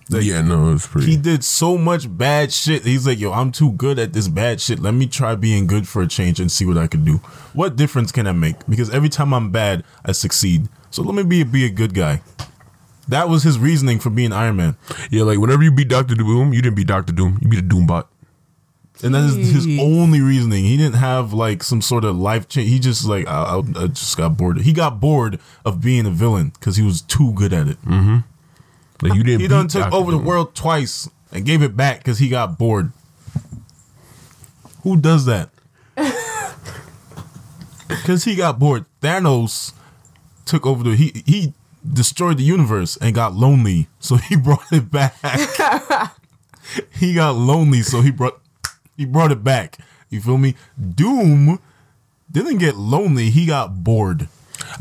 [0.10, 1.08] yeah, no, it's pretty.
[1.08, 2.84] He did so much bad shit.
[2.84, 4.80] He's like, yo, I'm too good at this bad shit.
[4.80, 7.18] Let me try being good for a change and see what I can do.
[7.54, 8.68] What difference can I make?
[8.68, 10.70] Because every time I'm bad, I succeed.
[10.92, 12.22] So let me be be a good guy.
[13.08, 14.78] That was his reasoning for being Iron Man.
[15.12, 17.40] yeah, like whenever you beat Doctor Doom, you didn't beat Doctor Doom.
[17.42, 18.06] You beat a Doombot.
[19.04, 20.64] And that is his only reasoning.
[20.64, 22.70] He didn't have like some sort of life change.
[22.70, 24.62] He just like I, I, I just got bored.
[24.62, 27.82] He got bored of being a villain because he was too good at it.
[27.84, 28.18] Mm-hmm.
[29.02, 29.42] Like you didn't.
[29.42, 29.96] He done took Dr.
[29.96, 32.92] over the world twice and gave it back because he got bored.
[34.84, 35.50] Who does that?
[37.88, 38.86] Because he got bored.
[39.02, 39.72] Thanos
[40.46, 41.54] took over the he he
[41.94, 45.16] destroyed the universe and got lonely, so he brought it back.
[46.92, 48.40] he got lonely, so he brought
[48.98, 49.78] he brought it back.
[50.10, 50.56] You feel me?
[50.80, 51.60] Doom
[52.32, 53.30] didn't get lonely.
[53.30, 54.28] He got bored.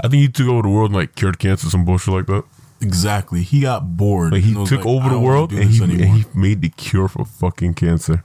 [0.02, 2.44] I think he took over the world and like cured cancer, some bullshit like that.
[2.80, 3.42] Exactly.
[3.42, 4.32] He got bored.
[4.32, 7.24] Like he took like, over the world and he, and he made the cure for
[7.24, 8.24] fucking cancer.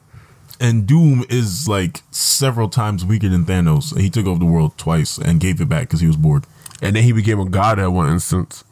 [0.60, 3.98] And Doom is like several times weaker than Thanos.
[3.98, 6.46] He took over the world twice and gave it back because he was bored.
[6.82, 8.64] And then he became a god at one instance.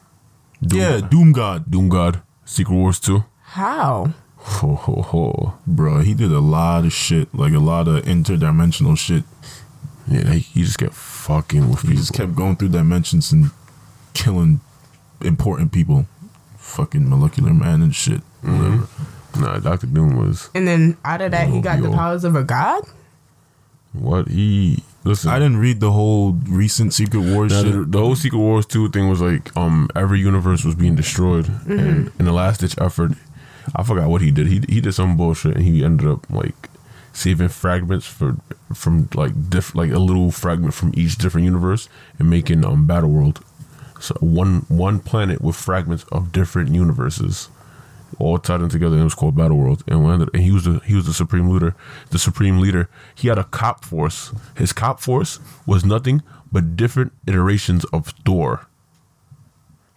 [0.62, 3.24] Doom, yeah, Doom God, Doom God, Secret Wars 2.
[3.42, 4.12] How?
[4.50, 5.54] Ho, ho, ho.
[5.66, 6.00] bro.
[6.00, 9.24] He did a lot of shit, like a lot of interdimensional shit.
[10.06, 12.00] Yeah, he, he just kept fucking with He people.
[12.00, 13.50] just kept going through dimensions and
[14.14, 14.60] killing
[15.20, 16.06] important people.
[16.56, 18.22] Fucking molecular man and shit.
[18.42, 18.88] Whatever.
[19.38, 22.42] Nah, Doctor Doom was And then out of that, he got the powers of a
[22.42, 22.82] god.
[23.92, 25.30] what he listen.
[25.30, 27.72] I didn't read the whole recent Secret Wars Now, shit.
[27.72, 31.44] the, the whole Secret Wars 2 thing was like um every universe was being destroyed
[31.46, 31.78] Mm-hmm.
[31.78, 33.12] and in the last ditch effort
[33.74, 34.46] I forgot what he did.
[34.46, 36.68] He he did some bullshit and he ended up like
[37.12, 38.36] saving fragments for
[38.74, 41.88] from like diff like a little fragment from each different universe
[42.18, 43.40] and making um Battle World.
[44.00, 47.48] So one one planet with fragments of different universes
[48.18, 49.84] all tied in together and it was called Battle World.
[49.86, 51.74] And, when, and he was the he was the supreme leader.
[52.10, 52.88] The supreme leader.
[53.14, 54.32] He had a cop force.
[54.56, 58.66] His cop force was nothing but different iterations of Thor.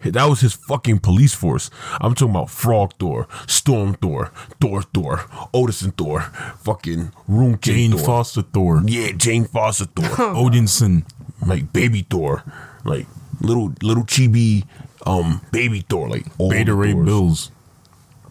[0.04, 1.70] That was his fucking police force.
[2.00, 5.18] I'm talking about Frog Thor, Storm Thor, Thor Thor,
[5.54, 6.20] Odinson Thor,
[6.58, 8.06] fucking Rune King Jane Thor.
[8.06, 8.82] Foster Thor.
[8.84, 10.04] Yeah, Jane Foster Thor.
[10.34, 11.04] Odinson.
[11.46, 12.42] like baby Thor.
[12.84, 13.06] Like
[13.40, 14.64] little little chibi
[15.06, 16.08] um baby Thor.
[16.08, 17.06] Like all Beta Ray Thors.
[17.06, 17.50] Bills.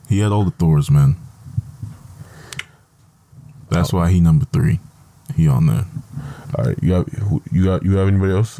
[0.09, 1.15] He had all the Thors, man.
[3.69, 4.79] That's why he number three.
[5.35, 5.85] He on there.
[6.57, 7.07] All right, you got
[7.51, 8.59] you got you have anybody else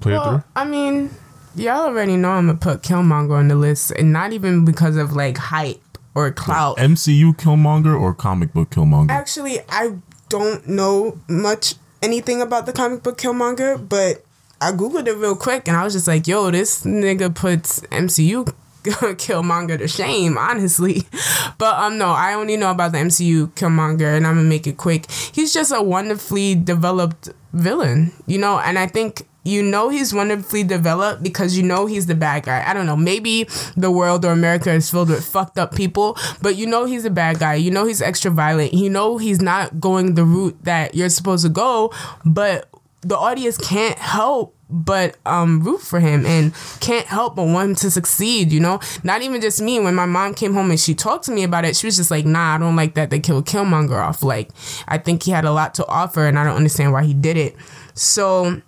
[0.00, 0.44] play it Well, through?
[0.54, 1.10] I mean,
[1.54, 5.14] y'all already know I'm gonna put Killmonger on the list, and not even because of
[5.14, 5.82] like hype
[6.14, 6.76] or clout.
[6.78, 9.10] MCU Killmonger or comic book Killmonger?
[9.10, 9.96] Actually, I
[10.28, 14.24] don't know much anything about the comic book Killmonger, but
[14.60, 18.52] I googled it real quick, and I was just like, "Yo, this nigga puts MCU
[18.84, 21.02] Killmonger to shame, honestly."
[21.58, 24.78] But um, no, I only know about the MCU Killmonger, and I'm gonna make it
[24.78, 25.10] quick.
[25.10, 29.26] He's just a wonderfully developed villain, you know, and I think.
[29.42, 32.64] You know he's wonderfully developed because you know he's the bad guy.
[32.66, 32.96] I don't know.
[32.96, 37.04] Maybe the world or America is filled with fucked up people, but you know he's
[37.04, 37.54] a bad guy.
[37.54, 38.74] You know he's extra violent.
[38.74, 41.92] You know he's not going the route that you're supposed to go,
[42.24, 42.68] but
[43.02, 47.74] the audience can't help but um root for him and can't help but want him
[47.74, 50.94] to succeed you know not even just me when my mom came home and she
[50.94, 53.18] talked to me about it she was just like nah i don't like that they
[53.18, 54.50] killed killmonger off like
[54.86, 57.36] i think he had a lot to offer and i don't understand why he did
[57.36, 57.56] it
[57.94, 58.62] so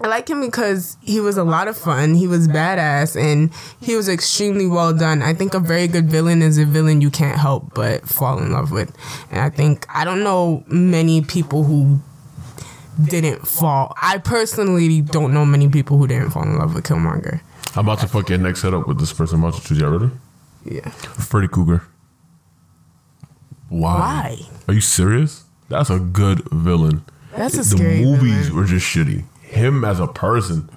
[0.00, 2.14] I like him because he was a lot of fun.
[2.14, 5.22] He was badass and he was extremely well done.
[5.22, 8.52] I think a very good villain is a villain you can't help but fall in
[8.52, 8.94] love with.
[9.30, 12.00] And I think I don't know many people who
[13.04, 13.92] didn't fall.
[14.00, 17.40] I personally don't know many people who didn't fall in love with Killmonger.
[17.74, 19.38] I'm about to fuck your next setup with this person.
[19.38, 20.10] I'm about to choose you already.
[20.64, 20.88] Yeah.
[20.90, 21.82] Freddy Krueger.
[23.68, 23.98] Why?
[23.98, 24.38] Why?
[24.68, 25.44] Are you serious?
[25.68, 27.04] That's a good villain.
[27.36, 28.56] That's a the scary movies villain.
[28.56, 29.24] were just shitty.
[29.48, 30.68] Him as a person,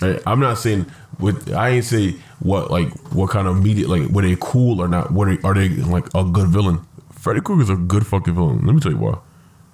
[0.00, 0.86] I- I'm not saying
[1.18, 1.52] with.
[1.52, 5.10] I ain't say what like what kind of media like were they cool or not?
[5.12, 6.80] What they are they like a good villain?
[7.12, 8.66] Freddy Krueger's a good fucking villain.
[8.66, 9.12] Let me tell you why.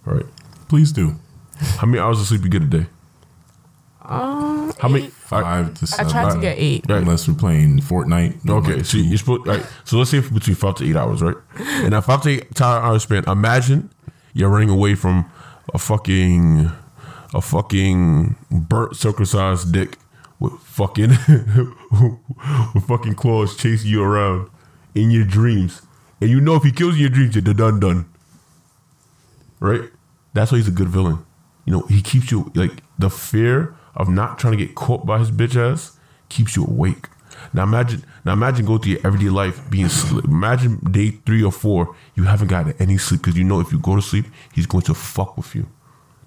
[0.06, 0.26] All right,
[0.68, 1.16] Please do.
[1.78, 2.86] how many hours of sleep you get a day?
[4.02, 5.06] Um, How many?
[5.06, 5.12] eight.
[5.12, 6.12] Five to I seven.
[6.12, 6.84] tried to get eight.
[6.88, 7.02] Right.
[7.02, 8.48] Unless we're playing Fortnite.
[8.48, 9.64] Okay, so you're supposed right.
[9.84, 11.36] So let's say between five to eight hours, right?
[11.58, 13.90] And that five to eight hour span, imagine
[14.32, 15.30] you're running away from
[15.74, 16.70] a fucking
[17.34, 19.96] a fucking burnt circumcised dick
[20.40, 21.10] with fucking
[22.74, 24.50] with fucking claws chasing you around
[24.94, 25.82] in your dreams,
[26.20, 28.06] and you know if he kills you in your dreams, you're done done.
[29.60, 29.90] Right?
[30.34, 31.24] That's why he's a good villain.
[31.64, 35.18] You know, he keeps you like the fear of not trying to get caught by
[35.18, 35.98] his bitch ass
[36.28, 37.08] keeps you awake.
[37.52, 39.88] Now imagine, now imagine go through your everyday life being.
[39.88, 40.24] Sleep.
[40.24, 43.78] Imagine day three or four, you haven't gotten any sleep because you know if you
[43.78, 45.66] go to sleep, he's going to fuck with you.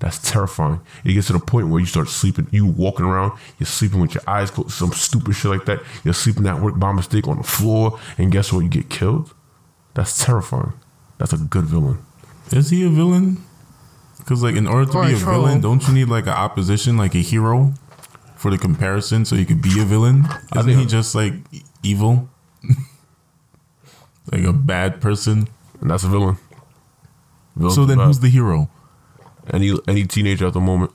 [0.01, 0.81] That's terrifying.
[1.05, 2.47] It gets to the point where you start sleeping.
[2.51, 5.79] You walking around, you're sleeping with your eyes closed, some stupid shit like that.
[6.03, 8.61] You're sleeping at work by mistake on the floor, and guess what?
[8.61, 9.33] You get killed.
[9.93, 10.73] That's terrifying.
[11.19, 11.99] That's a good villain.
[12.51, 13.43] Is he a villain?
[14.17, 15.41] Because like in order to Or be a a troll.
[15.43, 17.73] villain, don't you need like an opposition, like a hero,
[18.35, 20.25] for the comparison, so you could be a villain?
[20.55, 21.33] Isn't think- he just like
[21.83, 22.27] evil,
[24.31, 25.47] like a bad person?
[25.79, 26.37] And that's a villain.
[27.55, 28.05] Villain's So then, bad.
[28.07, 28.69] who's the hero?
[29.51, 30.91] Any any teenager at the moment?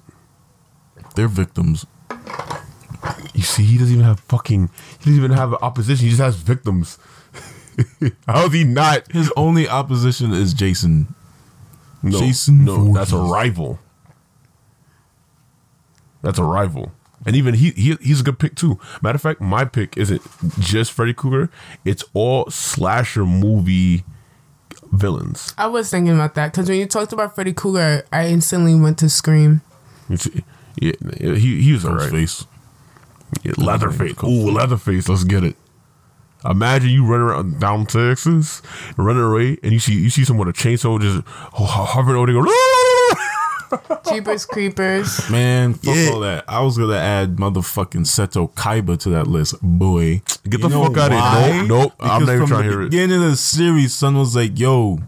[1.14, 1.86] They're victims.
[3.34, 4.70] You see, he doesn't even have fucking.
[4.98, 6.04] He doesn't even have opposition.
[6.04, 6.98] He just has victims.
[8.26, 9.10] How is he not?
[9.12, 11.14] His only opposition is Jason.
[12.02, 13.78] No, Jason no, that's a rival.
[16.22, 16.92] That's a rival.
[17.24, 18.78] And even he, he he's a good pick too.
[19.02, 20.22] Matter of fact, my pick isn't
[20.60, 21.50] just Freddy Krueger.
[21.84, 24.04] It's all slasher movie
[24.96, 25.54] villains.
[25.56, 28.98] I was thinking about that because when you talked about Freddy Krueger, I instantly went
[28.98, 29.60] to Scream.
[30.08, 30.92] Yeah,
[31.34, 32.12] he he was alright.
[32.12, 32.46] Ghostface.
[33.42, 34.22] Yeah, Leatherface.
[34.24, 35.08] Ooh, Leatherface.
[35.08, 35.56] Let's get it.
[36.44, 38.62] Imagine you running around down Texas,
[38.96, 42.16] running away, and you see you see someone with a chainsaw just ho- ho- hovering
[42.18, 42.34] over there.
[42.34, 42.46] Go,
[44.08, 45.28] Jeepers Creepers.
[45.30, 46.10] Man, fuck Yeah.
[46.12, 46.44] all that.
[46.48, 49.56] I was gonna add motherfucking Seto Kaiba to that list.
[49.62, 51.20] Boy, Get You the know fuck of here.
[51.20, 51.64] why?
[51.66, 51.92] Nope, nope.
[52.00, 52.90] I'm Because not even trying to the hear it.
[52.90, 54.98] Beginning of the series, son was like, "Yo,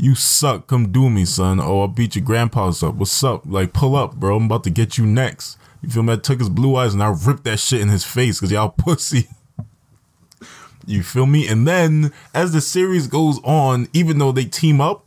[0.00, 0.68] You suck.
[0.68, 1.58] Come do me, son.
[1.58, 2.94] Oh, I'll beat your grandpa's up.
[2.94, 3.42] What's up?
[3.44, 4.36] Like, pull up, bro.
[4.36, 5.58] I'm about to get you next.
[5.82, 6.12] You feel me?
[6.12, 8.68] I took his blue eyes and I ripped that shit in his face because y'all
[8.78, 9.26] pussy.
[10.86, 11.48] You feel me?
[11.48, 15.04] And then as the series goes on, even though they team up,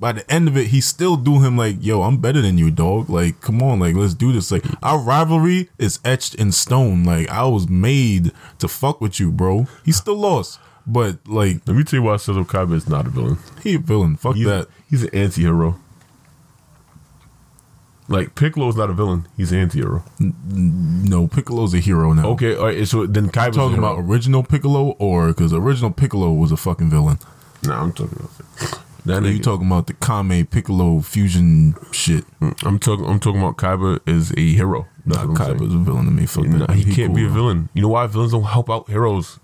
[0.00, 2.70] by the end of it, he still do him like, yo, I'm better than you,
[2.70, 3.10] dog.
[3.10, 4.50] Like, come on, like, let's do this.
[4.52, 7.04] Like, our rivalry is etched in stone.
[7.04, 9.66] Like, I was made to fuck with you, bro.
[9.84, 10.60] He still lost.
[10.90, 13.36] But like Let me tell you why Seto Kaiba is not a villain.
[13.62, 14.16] he a villain.
[14.16, 14.68] Fuck He's, that.
[14.88, 15.78] he's an anti-hero.
[18.08, 19.28] Like Piccolo's not a villain.
[19.36, 20.02] He's an anti-hero.
[20.18, 22.28] No, Piccolo's a hero now.
[22.30, 22.88] Okay, all right.
[22.88, 23.96] So then Kaiba's talking hero.
[23.96, 27.18] about original Piccolo or because original Piccolo was a fucking villain.
[27.64, 29.22] Nah, I'm talking about that.
[29.24, 32.24] Are you talking about the Kami Piccolo fusion shit?
[32.40, 32.50] Hmm.
[32.64, 33.06] I'm talking.
[33.06, 34.86] I'm talking about Kaiba is a hero.
[35.06, 35.58] That's Nah, what I'm.
[35.58, 36.26] Kaiba's a villain to me.
[36.26, 36.74] Fuck Nah, that.
[36.76, 37.34] he, can't be a cool.
[37.34, 37.68] villain.
[37.74, 39.38] You know why villains don't help out heroes?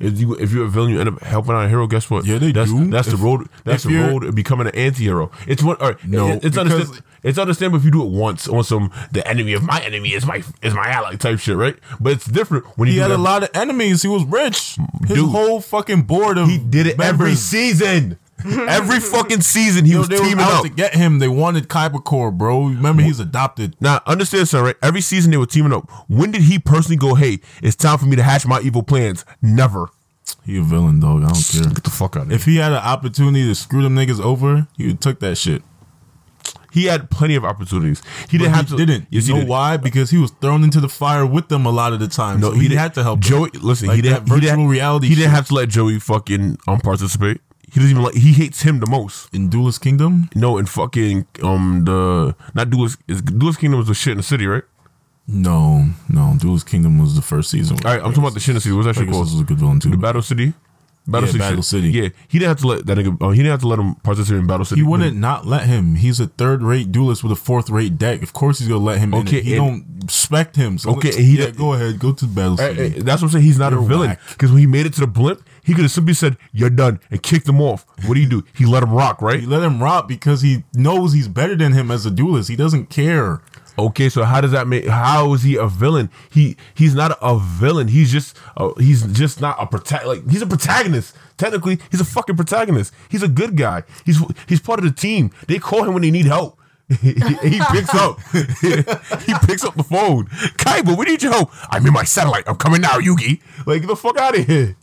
[0.00, 1.88] If you if you're a villain, you end up helping out a hero.
[1.88, 2.24] Guess what?
[2.24, 2.88] Yeah, they that's, do.
[2.88, 3.48] That's If- the road.
[3.64, 5.32] That's the road of becoming an anti-hero.
[5.48, 5.80] It's what.
[5.80, 8.92] All right, No, it- it's understand, It's understandable if you do it once on some
[9.10, 11.74] the enemy of my enemy is my is my ally type shit, right?
[11.98, 13.16] But it's different when you He had that.
[13.16, 14.02] a lot of enemies.
[14.02, 14.76] He was rich.
[15.08, 15.30] His Dude.
[15.30, 18.18] whole fucking board of He did it every season.
[18.68, 20.62] every fucking season he Yo, was they were teaming out up.
[20.64, 21.18] to get him.
[21.18, 22.66] They wanted KaibaCorp, bro.
[22.66, 23.76] Remember, he's adopted.
[23.80, 24.76] Now, understand something, right?
[24.82, 25.90] Every season they were teaming up.
[26.08, 29.24] When did he personally go, hey, it's time for me to hatch my evil plans?
[29.42, 29.88] Never.
[30.44, 31.22] He a villain, dog.
[31.24, 31.62] I don't care.
[31.72, 32.36] Get the fuck out of here.
[32.36, 35.62] If he had an opportunity to screw them niggas over, he would took that shit.
[36.70, 38.02] He had plenty of opportunities.
[38.30, 38.76] He didn't But have to.
[38.76, 39.06] didn't.
[39.10, 39.48] Yes, you he know did.
[39.48, 39.76] why?
[39.78, 42.40] Because he was thrown into the fire with them a lot of the time.
[42.40, 43.22] No, so he, didn't- had to help.
[43.22, 43.30] them.
[43.30, 44.26] Joey, listen, Like he didn't.
[44.26, 45.34] that he didn't- virtual reality He didn't shit.
[45.34, 47.40] have to let Joey fucking um participate.
[47.72, 48.14] He doesn't even like.
[48.14, 49.32] He hates him the most.
[49.34, 50.30] in Duelist Kingdom.
[50.34, 52.98] No, in fucking um the not Duelist.
[53.08, 54.64] Is Duelist Kingdom was the shit in the city, right?
[55.26, 56.34] No, no.
[56.38, 57.76] Duelist Kingdom was the first season.
[57.84, 58.74] All right, I'm talking about the shit in the city.
[58.74, 59.26] What's that shit called?
[59.26, 59.90] was a good villain too.
[59.90, 60.54] The Battle City.
[61.08, 61.38] Battle Yeah, City.
[61.38, 61.62] Battle.
[61.62, 61.88] City.
[61.90, 63.20] Yeah, he didn't have to let that nigga.
[63.22, 64.80] Uh, he didn't have to let him participate in Battle City.
[64.82, 65.94] he wouldn't not let him.
[65.94, 68.22] He's a third rate duelist with a fourth rate deck.
[68.22, 69.14] Of course, he's gonna let him.
[69.14, 69.44] Okay, in.
[69.44, 70.76] he don't respect him.
[70.78, 73.00] So Okay, he- yeah, go ahead, go to Battle City.
[73.00, 73.44] that's what I'm saying.
[73.44, 75.82] He's not You're a villain because when he made it to the blimp, he could
[75.82, 77.86] have simply said, "You're done" and kicked him off.
[78.06, 78.44] What do you do?
[78.54, 79.40] He let him rock, right?
[79.40, 82.48] He let him rock because he knows he's better than him as a duelist.
[82.48, 83.40] He doesn't care.
[83.78, 84.88] Okay, so how does that make?
[84.88, 86.10] How is he a villain?
[86.30, 87.86] He he's not a villain.
[87.86, 90.04] He's just uh, he's just not a protect.
[90.04, 91.14] Like he's a protagonist.
[91.36, 92.92] Technically, he's a fucking protagonist.
[93.08, 93.84] He's a good guy.
[94.04, 95.30] He's he's part of the team.
[95.46, 96.58] They call him when they need help.
[97.00, 98.18] he, he picks up.
[98.32, 100.26] he picks up the phone.
[100.56, 101.50] Kaiba, we need your help.
[101.70, 102.44] I'm in my satellite.
[102.48, 103.40] I'm coming now, Yugi.
[103.64, 104.76] Like get the fuck out of here.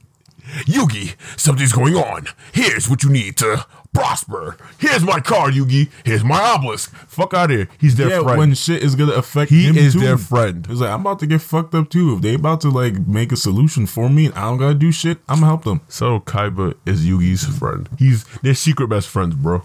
[0.67, 2.27] Yugi, something's going on.
[2.53, 3.65] Here's what you need to
[3.95, 4.57] prosper.
[4.77, 5.89] Here's my car, Yugi.
[6.03, 6.93] Here's my obelisk.
[7.07, 7.69] Fuck out of here.
[7.79, 8.37] He's their yeah, friend.
[8.37, 10.01] when shit is gonna affect He him is too.
[10.01, 10.67] their friend.
[10.67, 12.15] He's like, I'm about to get fucked up too.
[12.15, 14.91] If they about to like make a solution for me and I don't gotta do
[14.91, 15.81] shit, I'm gonna help them.
[15.87, 17.89] So Kaiba is Yugi's friend.
[17.97, 19.63] He's they're secret best friends, bro.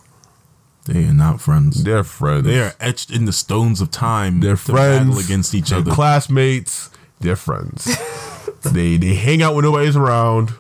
[0.87, 1.85] They are not friends.
[1.85, 2.47] They're friends.
[2.47, 4.41] They are etched in the stones of time.
[4.41, 5.91] they're to battle friends against each they're other.
[5.91, 6.91] Classmates.
[7.21, 7.85] They're friends.
[8.65, 10.53] they they hang out when nobody's around.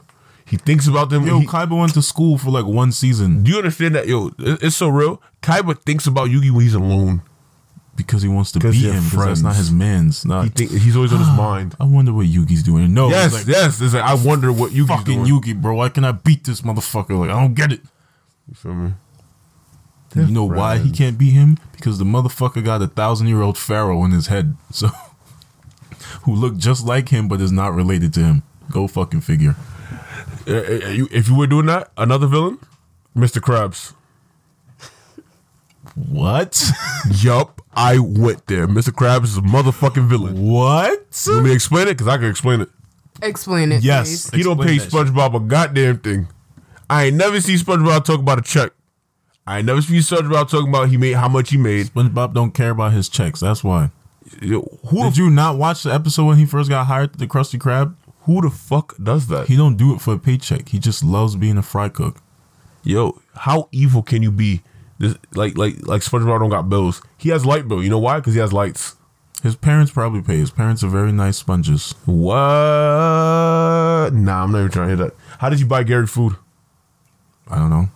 [0.51, 1.24] He thinks about them.
[1.26, 4.09] Yo, He- Kaiba went to school for like one season do you understand that?
[4.09, 5.22] Yo, it's so real.
[5.42, 7.22] Kaiba thinks about Yugi when he's alone.
[7.96, 9.05] because he wants to beat they're him.
[9.05, 10.24] Because that's not his man's.
[10.24, 10.44] Not.
[10.44, 11.76] He think he's always on his mind.
[11.78, 12.92] I wonder what Yugi's doing.
[12.94, 13.80] No, Yes, like, yes.
[13.80, 15.40] It's like, I wonder what Yugi's fucking doing.
[15.40, 15.74] Yugi, bro.
[15.74, 17.18] Why can I beat this motherfucker?
[17.18, 17.80] Like I don't get it.
[18.48, 18.92] You feel me?
[20.16, 21.59] you know why he can't beat him?
[21.72, 24.57] Because the motherfucker got a thousand year old pharaoh in his head.
[24.72, 24.88] So
[26.22, 28.42] who looked just like him but is not related to him.
[28.70, 29.57] Go fucking figure.
[30.51, 32.59] Uh, uh, you- If you were doing that, another villain,
[33.16, 33.40] Mr.
[33.40, 33.94] Krabs.
[35.94, 36.62] What?
[37.20, 38.66] Yup, I went there.
[38.68, 38.90] Mr.
[38.90, 40.40] Krabs is a motherfucking villain.
[40.48, 41.07] what?
[41.28, 41.92] Let me explain it?
[41.92, 42.68] Because I can explain it.
[43.22, 43.82] Explain it.
[43.82, 44.30] Yes.
[44.30, 44.38] please.
[44.38, 46.28] He don't pay Explain that SpongeBob a goddamn thing.
[46.88, 48.72] I ain't never see SpongeBob talk about a check.
[49.46, 51.86] I ain't never see SpongeBob talking about he made how much he made.
[51.88, 53.40] SpongeBob don't care about his checks.
[53.40, 53.90] That's why.
[54.40, 57.18] Yo, who Did the, you not watch the episode when he first got hired, to
[57.18, 57.94] the Krusty Krab?
[58.22, 59.48] Who the fuck does that?
[59.48, 60.68] He don't do it for a paycheck.
[60.68, 62.18] He just loves being a fry cook.
[62.82, 64.62] Yo, how evil can you be?
[64.98, 67.02] This, like like like SpongeBob don't got bills.
[67.16, 67.82] He has light bill.
[67.82, 68.18] You know why?
[68.18, 68.96] Because he has lights.
[69.42, 70.36] His parents probably pay.
[70.36, 71.94] His parents are very nice sponges.
[72.04, 72.34] What?
[74.12, 75.14] Nah, I'm not even trying to hear that.
[75.38, 76.36] How did you buy Gary food?
[77.48, 77.88] I don't know.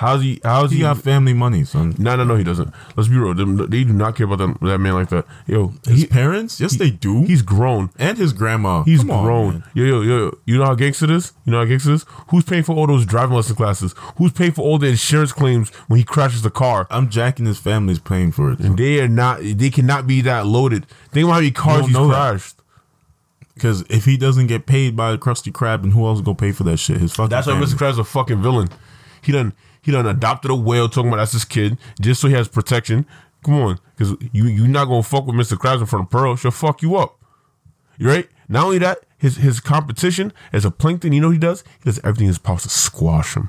[0.00, 0.40] How's he?
[0.42, 0.82] How's He he?
[0.82, 1.94] got family money, son.
[1.98, 2.72] no, no, no, he doesn't.
[2.96, 3.34] Let's be real.
[3.34, 5.26] They do not care about that, that man like that.
[5.46, 6.58] Yo, His he, parents?
[6.58, 7.24] Yes, they do.
[7.24, 7.90] he's grown.
[7.98, 8.82] and his grandma.
[8.84, 9.50] He's Come grown.
[9.52, 9.64] man.
[9.74, 10.38] yo, yo, yo.
[10.46, 11.34] You know how gangster it is?
[11.44, 12.06] You know how gangster it is?
[12.28, 13.94] Who's paying for all those driving lesson classes?
[14.16, 16.86] Who's paying for all the insurance claims when he crashes the car?
[16.90, 18.58] I'm jacking his family's paying for it.
[18.60, 19.40] And they are not.
[19.42, 20.86] They cannot be that loaded.
[21.12, 22.14] Think about how many cars he's know that.
[22.30, 22.56] crashed.
[23.54, 26.36] Because if he doesn't get paid by the Krusty Krab, and who else is gonna
[26.36, 26.96] pay for that shit?
[26.96, 27.28] His fucking.
[27.28, 27.52] That's why.
[27.54, 27.74] Mr.
[27.74, 28.68] Krabs a fucking villain.
[29.20, 29.52] He done.
[29.82, 33.06] He done adopted a whale, talking about that's his kid, just so he has protection.
[33.44, 35.56] Come on, because you you not gonna fuck with Mr.
[35.56, 36.36] Krabs in front of Pearl.
[36.36, 37.18] She'll fuck you up.
[37.98, 38.28] You right?
[38.48, 41.62] Not only that, his his competition as a plankton, you know what he does?
[41.78, 43.48] He does everything in his power to squash him.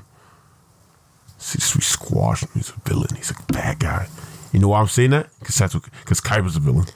[1.38, 2.50] See, we squash him.
[2.54, 3.08] He's a villain.
[3.16, 4.06] He's a bad guy.
[4.52, 5.28] You know why I'm saying that?
[5.40, 6.86] Because that's because Kaiba's a villain.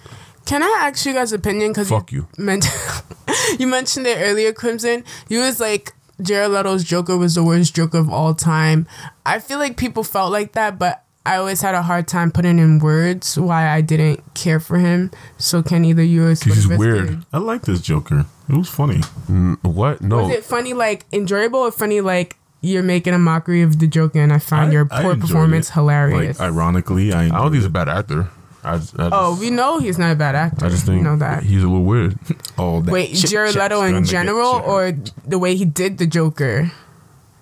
[0.45, 1.73] Can I ask you guys' opinion?
[1.73, 2.29] Because Fuck you.
[2.39, 2.69] Meant-
[3.59, 5.03] you mentioned it earlier, Crimson.
[5.29, 8.87] You was like Jared Leto's Joker was the worst Joker of all time.
[9.25, 12.59] I feel like people felt like that, but I always had a hard time putting
[12.59, 15.11] in words why I didn't care for him.
[15.39, 17.27] So can either you or he's Sylvester- weird.
[17.33, 18.25] I like this Joker.
[18.49, 18.99] It was funny.
[19.29, 20.01] Mm, what?
[20.01, 20.23] No.
[20.23, 24.21] Was it funny, like enjoyable, or funny, like you're making a mockery of the Joker,
[24.21, 25.75] and I find your poor performance it.
[25.75, 26.39] hilarious?
[26.39, 28.29] Like ironically, I, I don't think he's a bad actor.
[28.67, 30.67] I, just- I just, oh, we know he's not a bad actor.
[30.67, 31.43] I just think we know that.
[31.45, 32.19] he's a little weird.
[32.59, 32.91] all that.
[32.93, 34.93] Wait, chit Jared Leto in general, or
[35.25, 36.71] the way he did the Joker?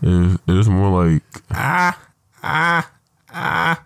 [0.02, 1.98] It was, it was more like ah
[2.42, 2.90] ah
[3.32, 3.84] ah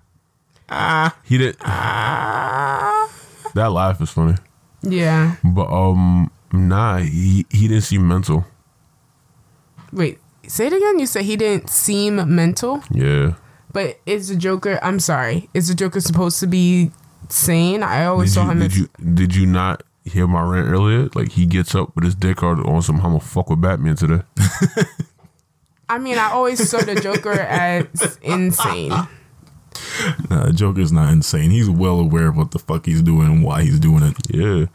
[0.68, 1.16] ah.
[1.24, 1.57] he did.
[1.61, 3.09] ah.
[3.55, 4.34] That laugh is funny,
[4.82, 5.36] Yeah.
[5.45, 8.45] but um, nah, he he didn't seem mental.
[9.93, 10.99] Wait, say it again.
[10.99, 13.34] You said he didn't seem mental, Yeah.
[13.72, 14.78] but is the Joker?
[14.82, 15.49] I'm sorry.
[15.55, 16.91] Is the Joker supposed to be
[17.29, 17.83] sane?
[17.83, 18.79] I always Did saw you, him did as.
[18.79, 21.09] you did you not hear my rant earlier?
[21.14, 22.97] Like he gets up with his dick hard on some.
[22.97, 24.22] I'm gonna fuck with Batman today.
[25.89, 28.93] I mean, I always saw the Joker as insane.
[30.29, 31.51] Nah, Joker's not insane.
[31.51, 34.14] He's well aware of what the fuck he's doing and why he's doing it.
[34.31, 34.66] Yeah.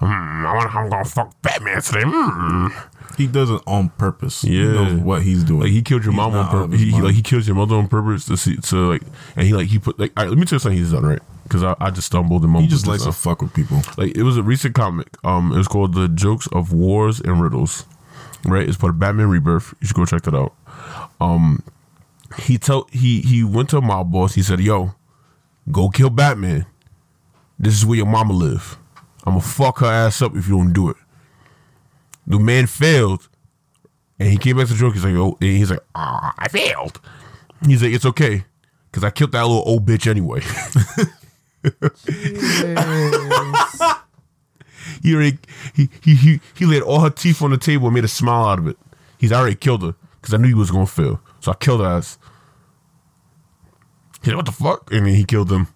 [0.00, 2.02] Mm, I wanna, I'm gonna fuck Batman today.
[2.02, 2.72] Mm.
[3.18, 4.40] He does it on purpose.
[4.42, 4.72] He Yeah.
[4.72, 5.60] knows what he's doing.
[5.60, 6.80] Like he killed your He's mom on not out of purpose.
[6.80, 9.02] He, he like he kills your mother on purpose to see to like,
[9.36, 10.12] and he like he put like.
[10.16, 12.42] All right, let me tell you something he's done right because I, I just stumbled
[12.42, 12.70] and He mumbled.
[12.70, 13.82] just this likes to fuck with people.
[13.96, 15.08] like it was a recent comic.
[15.24, 17.86] Um, it was called "The Jokes of Wars and Riddles."
[18.44, 19.72] Right, it's part of Batman Rebirth.
[19.80, 20.52] You should go check that out.
[21.20, 21.62] Um,
[22.38, 24.34] he told he he went to a mob boss.
[24.34, 24.94] He said, "Yo,
[25.70, 26.66] go kill Batman.
[27.58, 28.78] This is where your mama live.
[29.24, 30.96] I'm gonna fuck her ass up if you don't do it."
[32.26, 33.28] The man failed,
[34.18, 34.94] and he came back to the joke.
[34.94, 37.00] He's like, "Oh," and he's like, "Ah, I failed."
[37.64, 38.44] He's like, "It's okay,
[38.90, 40.40] cause I killed that little old bitch anyway."
[45.02, 45.38] He already
[45.74, 48.46] he he he he laid all her teeth on the table and made a smile
[48.46, 48.76] out of it.
[49.18, 51.86] He's already killed her because I knew he was gonna fail, so I killed her
[51.86, 52.18] ass.
[54.22, 55.68] He said, "What the fuck?" And then he killed him.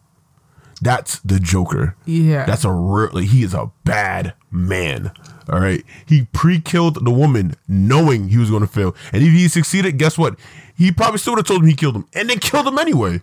[0.82, 1.96] That's the Joker.
[2.04, 2.44] Yeah.
[2.44, 3.10] That's a real.
[3.12, 5.10] Like, he is a bad man.
[5.48, 5.82] All right.
[6.04, 10.38] He pre-killed the woman knowing he was gonna fail, and if he succeeded, guess what?
[10.76, 13.22] He probably still would have told him he killed him, and then killed him anyway.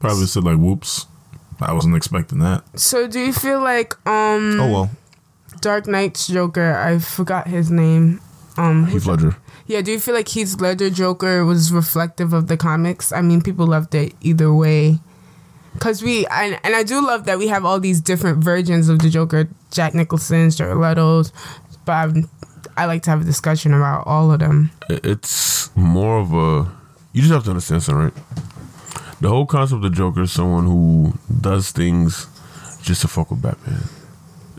[0.00, 1.06] Probably said like, "Whoops,
[1.60, 4.90] I wasn't expecting that." So do you feel like um Oh well.
[5.60, 6.74] Dark Knight's Joker?
[6.76, 8.20] I forgot his name.
[8.56, 9.36] Um, Heath Ledger.
[9.66, 9.80] yeah.
[9.82, 13.12] Do you feel like Heath Ledger Joker was reflective of the comics?
[13.12, 14.98] I mean, people loved it either way.
[15.78, 18.98] Cause we and, and I do love that we have all these different versions of
[18.98, 21.32] the Joker: Jack Nicholson's, Jared Leto's.
[21.84, 22.30] But I'm,
[22.76, 24.70] I like to have a discussion about all of them.
[24.88, 26.70] it's more of a
[27.12, 28.14] you just have to understand something right
[29.20, 32.26] the whole concept of the joker is someone who does things
[32.82, 33.82] just to fuck with batman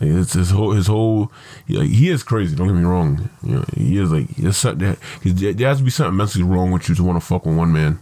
[0.02, 1.30] it's his whole his whole
[1.66, 4.56] he, like, he is crazy don't get me wrong you know he is like there's
[4.56, 7.20] something that, 'cause there there has to be something mentally wrong with you to want
[7.20, 7.98] to fuck with one man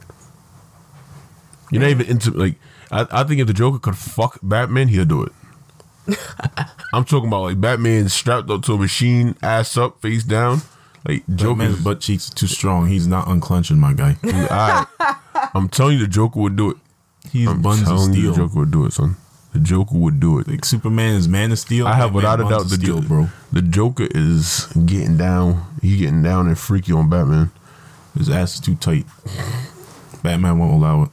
[1.71, 2.55] you're not even into like
[2.91, 5.33] I, I think if the joker could fuck batman he'll do it
[6.93, 10.63] i'm talking about like batman strapped up to a machine ass up face down
[11.07, 12.89] like joker Joker's butt cheeks too strong.
[12.89, 14.17] He's not unclenching, my guy.
[14.25, 14.87] Alright.
[15.55, 16.77] I'm telling you, the Joker would do it.
[17.31, 18.31] He's I'm buns of telling you, steel.
[18.33, 19.17] the Joker would do it, son.
[19.53, 20.49] The Joker would do it.
[20.49, 21.87] Like Superman is Man of Steel.
[21.87, 23.29] I have without a doubt the steel, Jo- bro.
[23.53, 25.65] The Joker is getting down.
[25.83, 27.51] He getting down and freaky on Batman.
[28.17, 29.07] His ass is too tight.
[30.23, 31.11] Batman won't allow it.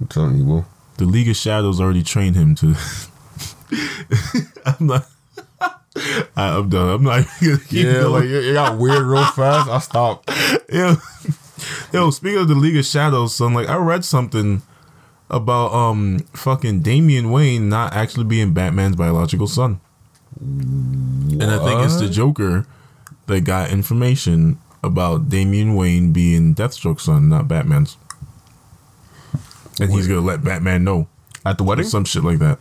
[0.00, 0.64] I'm telling you, bro.
[0.96, 2.74] The League of Shadows already trained him to.
[4.66, 5.06] I'm not.
[6.36, 6.88] I, I'm done.
[6.88, 8.28] I'm not gonna keep going.
[8.28, 9.68] it got weird real fast.
[9.68, 10.30] I stopped.
[10.72, 10.96] yo,
[11.92, 12.10] yo.
[12.10, 14.62] Speaking of the League of Shadows, son, like I read something
[15.30, 19.80] about um fucking Damian Wayne not actually being Batman's biological son,
[20.40, 22.66] and I think it's the Joker
[23.26, 27.96] that got information about Damian Wayne being Deathstroke's son, not Batman's,
[29.80, 31.08] and he's gonna let Batman know
[31.44, 31.86] At the or wedding?
[31.86, 32.58] some shit like that.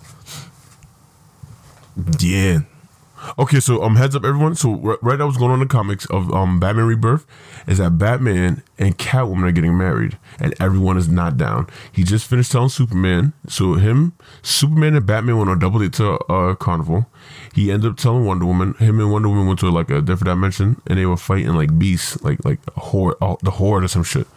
[2.19, 2.59] Yeah,
[3.39, 4.55] Okay, so um, heads up, everyone.
[4.55, 7.25] So r- right now, what's going on in the comics of um Batman Rebirth
[7.67, 11.67] is that Batman and Catwoman are getting married, and everyone is not down.
[11.91, 13.33] He just finished telling Superman.
[13.47, 17.07] So him, Superman, and Batman went on a double date to uh carnival.
[17.53, 18.73] He ended up telling Wonder Woman.
[18.75, 21.77] Him and Wonder Woman went to like a different dimension, and they were fighting like
[21.79, 24.27] beasts, like like a horde, the horde or some shit.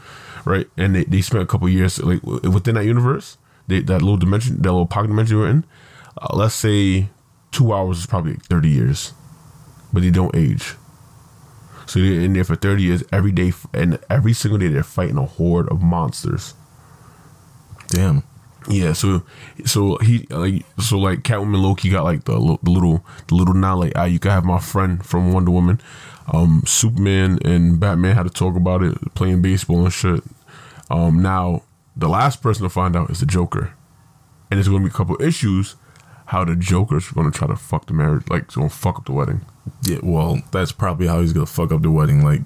[0.44, 0.66] right?
[0.76, 4.56] And they, they spent a couple years like within that universe, they, that little dimension,
[4.58, 5.64] that little pocket dimension we're in.
[6.20, 7.08] Uh, let's say
[7.56, 9.14] two hours is probably thirty years,
[9.92, 10.74] but they don't age.
[11.86, 15.16] So they're in there for thirty years every day, and every single day they're fighting
[15.16, 16.54] a horde of monsters.
[17.88, 18.24] Damn.
[18.68, 19.22] Yeah, so
[19.64, 23.74] so he like so like Catwoman Loki got like the, the little the little nod
[23.74, 25.80] like ah you can have my friend from Wonder Woman,
[26.32, 30.22] um Superman and Batman had to talk about it playing baseball and shit.
[30.90, 31.62] Um now
[31.96, 33.72] the last person to find out is the Joker,
[34.50, 35.76] and there's gonna be a couple issues
[36.26, 39.12] how the Joker's gonna try to fuck the marriage like it's gonna fuck up the
[39.12, 39.40] wedding.
[39.82, 42.24] Yeah, well, that's probably how he's gonna fuck up the wedding.
[42.24, 42.42] Like,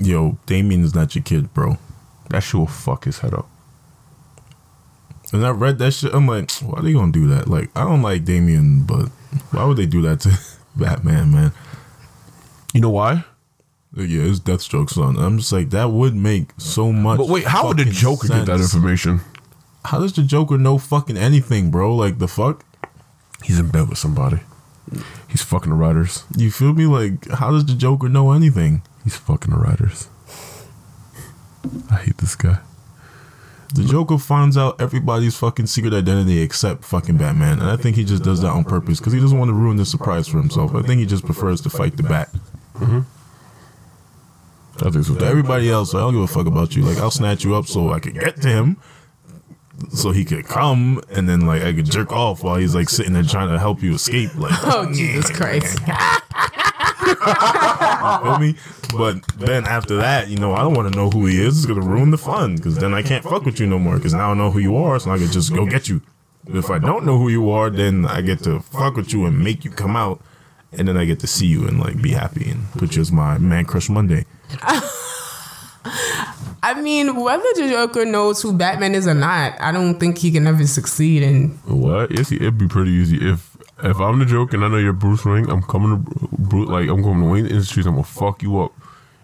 [0.00, 1.78] yo, Damian is not your kid, bro.
[2.30, 3.48] That shit will fuck his head up.
[5.32, 6.12] And I read that shit.
[6.12, 7.48] I'm like, why are they gonna do that?
[7.48, 9.08] Like, I don't like Damian, but
[9.50, 10.38] why would they do that to
[10.76, 11.52] Batman, man?
[12.74, 13.24] You know why?
[13.94, 15.16] Yeah, it's Deathstroke's son.
[15.18, 17.18] I'm just like, that would make so much.
[17.18, 19.20] But wait, how would the Joker get that information?
[19.84, 21.94] How does the Joker know fucking anything, bro?
[21.94, 22.64] Like, the fuck?
[23.44, 24.40] He's in bed with somebody.
[25.28, 26.24] He's fucking the writers.
[26.36, 26.86] You feel me?
[26.86, 28.82] Like, how does the Joker know anything?
[29.04, 30.08] He's fucking the writers.
[31.90, 32.58] I hate this guy.
[33.74, 38.04] The Joker finds out everybody's fucking secret identity except fucking Batman, and I think he
[38.04, 40.74] just does that on purpose because he doesn't want to ruin the surprise for himself.
[40.74, 42.28] I think he just prefers to fight the Bat.
[42.74, 43.00] Mm-hmm.
[44.86, 45.14] I think so.
[45.14, 46.82] To everybody else, I don't give a fuck about you.
[46.82, 48.76] Like, I'll snatch you up so I can get to him,
[49.90, 53.12] so he could come, and then like I could jerk off while he's like sitting
[53.12, 54.34] there trying to help you escape.
[54.36, 55.78] Like, Oh Jesus Christ!
[58.22, 58.54] feel me?
[58.96, 61.58] But then after that, you know, I don't want to know who he is.
[61.58, 63.96] It's gonna ruin the fun because then I can't fuck with you no more.
[63.96, 66.02] Because now I know who you are, so I can just go get you.
[66.44, 69.26] But if I don't know who you are, then I get to fuck with you
[69.26, 70.20] and make you come out,
[70.72, 73.12] and then I get to see you and like be happy and put you as
[73.12, 74.26] my man crush Monday.
[76.64, 80.30] I mean, whether the Joker knows who Batman is or not, I don't think he
[80.30, 81.22] can ever succeed.
[81.22, 82.10] And What?
[82.16, 83.50] Yes, it'd be pretty easy if
[83.82, 85.50] if I'm the Joker and I know you're Bruce Wayne.
[85.50, 87.86] I'm coming to Bruce, like I'm coming to Wayne Industries.
[87.86, 88.72] I'm gonna fuck you up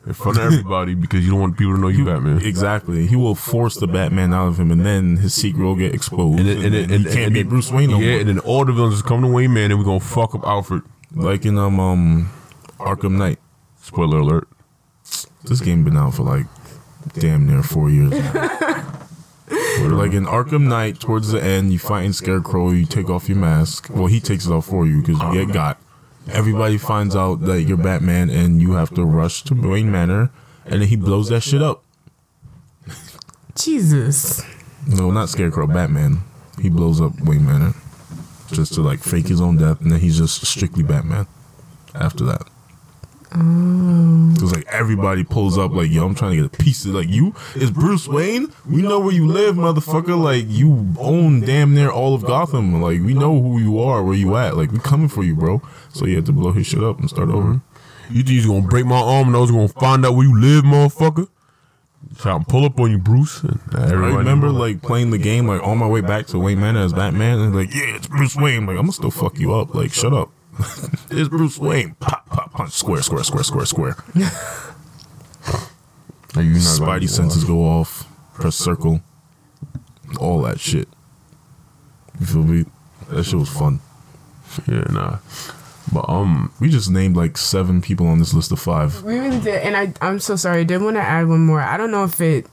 [0.04, 2.38] in front of everybody because you don't want people to know you Batman.
[2.44, 3.06] Exactly.
[3.06, 6.40] He will force the Batman out of him, and then his secret will get exposed,
[6.40, 8.20] and, then- then he can't and be then- Bruce Wayne no yeah, more.
[8.20, 10.44] and then all the villains just come to Wayne Man, and we're gonna fuck up
[10.44, 10.82] Alfred.
[11.14, 12.30] Like in um um
[12.80, 13.38] Arkham Knight.
[13.80, 14.48] Spoiler alert.
[15.44, 16.46] This game been out for like
[17.14, 18.12] damn near four years.
[19.80, 23.38] Like in Arkham Knight, towards the end, you fight in Scarecrow, you take off your
[23.38, 23.88] mask.
[23.90, 25.78] Well, he takes it off for you because you get got.
[26.30, 30.30] Everybody finds out that you're Batman, and you have to rush to Wayne Manor,
[30.66, 31.84] and then he blows that shit up.
[33.54, 34.42] Jesus,
[34.86, 36.18] No, not Scarecrow, Batman.
[36.60, 37.74] He blows up Wayne Manor
[38.48, 41.26] just to like fake his own death, and then he's just strictly Batman
[41.94, 42.46] after that.
[43.30, 44.38] Mm.
[44.40, 47.08] Cause like everybody pulls up like yo, I'm trying to get a piece of like
[47.08, 48.52] you is Bruce Wayne.
[48.68, 50.18] We know where you live, motherfucker.
[50.18, 52.80] Like you own damn near all of Gotham.
[52.80, 54.56] Like we know who you are, where you at.
[54.56, 55.60] Like we coming for you, bro.
[55.90, 57.54] So you had to blow his shit up and start over.
[57.54, 58.16] Mm-hmm.
[58.16, 60.40] You think you're gonna break my arm and I was gonna find out where you
[60.40, 61.28] live, motherfucker?
[62.16, 63.42] Try to pull up on you, Bruce.
[63.42, 66.80] And I remember like playing the game like on my way back to Wayne Manor
[66.80, 68.66] as Batman and like yeah, it's Bruce Wayne.
[68.66, 69.74] Like I'm gonna still fuck you up.
[69.74, 70.30] Like shut up.
[71.10, 71.94] It's Bruce Wayne.
[72.00, 73.96] Pop, pop, punch, square, square, square, square, square.
[76.34, 78.06] Like, you're not Spidey do senses go off.
[78.34, 79.00] Press circle.
[80.20, 80.88] All that shit.
[82.20, 82.64] You feel me?
[83.10, 83.80] That shit was fun.
[84.66, 85.18] Yeah, nah.
[85.92, 89.02] But um, We just named like seven people on this list of five.
[89.02, 89.62] we really did.
[89.62, 90.60] And I, I'm so sorry.
[90.60, 91.60] I did want to add one more.
[91.60, 92.46] I don't know if it,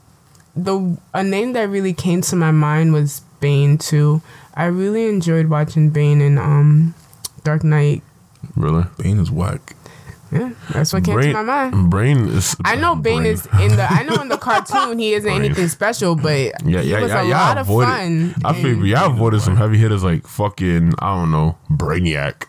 [0.54, 4.22] the a name that really came to my mind was Bane too.
[4.54, 6.94] I really enjoyed watching Bane and um,
[7.46, 8.02] Dark Knight.
[8.56, 9.74] really, Bane is whack.
[10.32, 11.88] Yeah, that's what came to my mind.
[11.88, 12.56] Brain is.
[12.64, 13.32] I know Bane Brain.
[13.32, 13.86] is in the.
[13.88, 15.44] I know in the cartoon he isn't Brain.
[15.44, 17.22] anything special, but Yeah, yeah, it was yeah.
[17.22, 18.34] a yeah lot of avoided, fun.
[18.44, 22.46] I and- figured y'all avoided some heavy hitters like fucking I don't know Brainiac.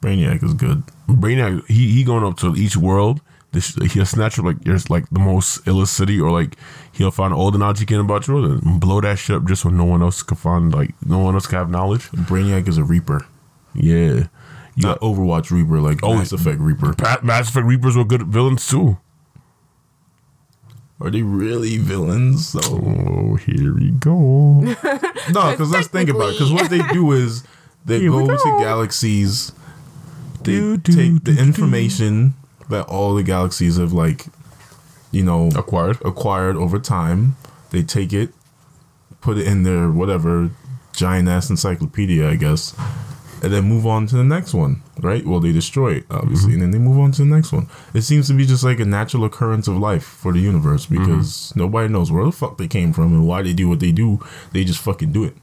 [0.00, 0.84] Brainiac is good.
[1.08, 3.20] Brainiac, he he going up to each world.
[3.52, 6.56] This, he'll snatch up like there's like the most illest city, or like
[6.92, 9.62] he'll find all the knowledge he can about you, and blow that shit up just
[9.62, 12.08] so no one else can find like no one else can have knowledge.
[12.12, 13.26] Brainiac is a Reaper.
[13.74, 14.26] Yeah,
[14.74, 16.92] you Not Overwatch Reaper, like Oh, Mass Effect Reaper.
[16.94, 18.98] got Mass Effect Reapers were good villains too.
[21.00, 22.48] Are they really villains?
[22.50, 24.60] So Oh, here we go.
[24.60, 26.32] no, because let's think about it.
[26.34, 27.42] Because what they do is
[27.84, 29.52] they Here go to galaxies.
[30.44, 31.42] They Do, do, take the do, do.
[31.42, 32.34] information
[32.68, 34.26] that all the galaxies have, like,
[35.10, 35.98] you know, Acquired.
[36.04, 37.36] acquired over time.
[37.70, 38.30] They take it,
[39.20, 40.50] put it in their whatever
[40.92, 42.74] giant ass encyclopedia, I guess,
[43.42, 45.26] and then move on to the next one, right?
[45.26, 46.62] Well, they destroy it, obviously, mm-hmm.
[46.62, 47.68] and then they move on to the next one.
[47.92, 50.98] It seems to be just like a natural occurrence of life for the universe mm-hmm.
[50.98, 53.90] because nobody knows where the fuck they came from and why they do what they
[53.90, 54.24] do.
[54.52, 55.36] They just fucking do it.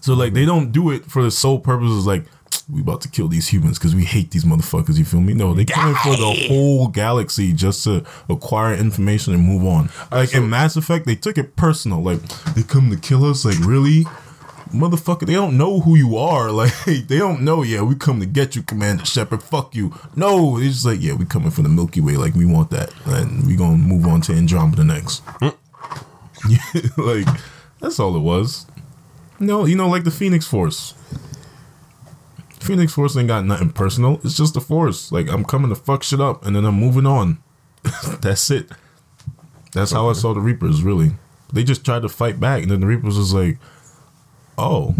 [0.00, 2.24] So like they don't do it for the sole purpose of, like
[2.70, 4.98] we about to kill these humans because we hate these motherfuckers.
[4.98, 5.32] You feel me?
[5.32, 9.88] No, they coming for the whole galaxy just to acquire information and move on.
[10.12, 12.02] Like in Mass Effect, they took it personal.
[12.02, 12.20] Like
[12.54, 13.44] they come to kill us.
[13.44, 14.04] Like really,
[14.70, 15.26] motherfucker?
[15.26, 16.48] They don't know who you are.
[16.58, 17.62] Like they don't know.
[17.62, 19.42] Yeah, we come to get you, Commander Shepard.
[19.42, 19.94] Fuck you.
[20.16, 22.16] No, it's just like yeah, we coming from the Milky Way.
[22.16, 25.22] Like we want that, and we gonna move on to Andromeda next.
[25.40, 25.50] Yeah,
[26.48, 27.00] hmm.
[27.00, 27.26] like
[27.80, 28.66] that's all it was.
[29.38, 30.94] No, you know, like the Phoenix Force.
[32.60, 34.20] Phoenix Force ain't got nothing personal.
[34.24, 35.12] It's just the force.
[35.12, 37.38] Like I'm coming to fuck shit up, and then I'm moving on.
[38.20, 38.70] That's it.
[39.72, 40.82] That's how I saw the Reapers.
[40.82, 41.12] Really,
[41.52, 43.58] they just tried to fight back, and then the Reapers was like,
[44.58, 44.94] "Oh,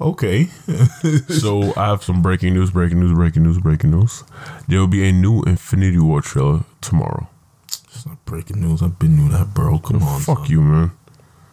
[0.00, 0.48] okay."
[1.28, 4.24] So I have some breaking news, breaking news, breaking news, breaking news.
[4.68, 7.28] There will be a new Infinity War trailer tomorrow.
[7.68, 8.82] it's not breaking news.
[8.82, 9.78] I've been knew that, bro.
[9.78, 10.46] Come on, Fuck son.
[10.50, 10.90] you, man.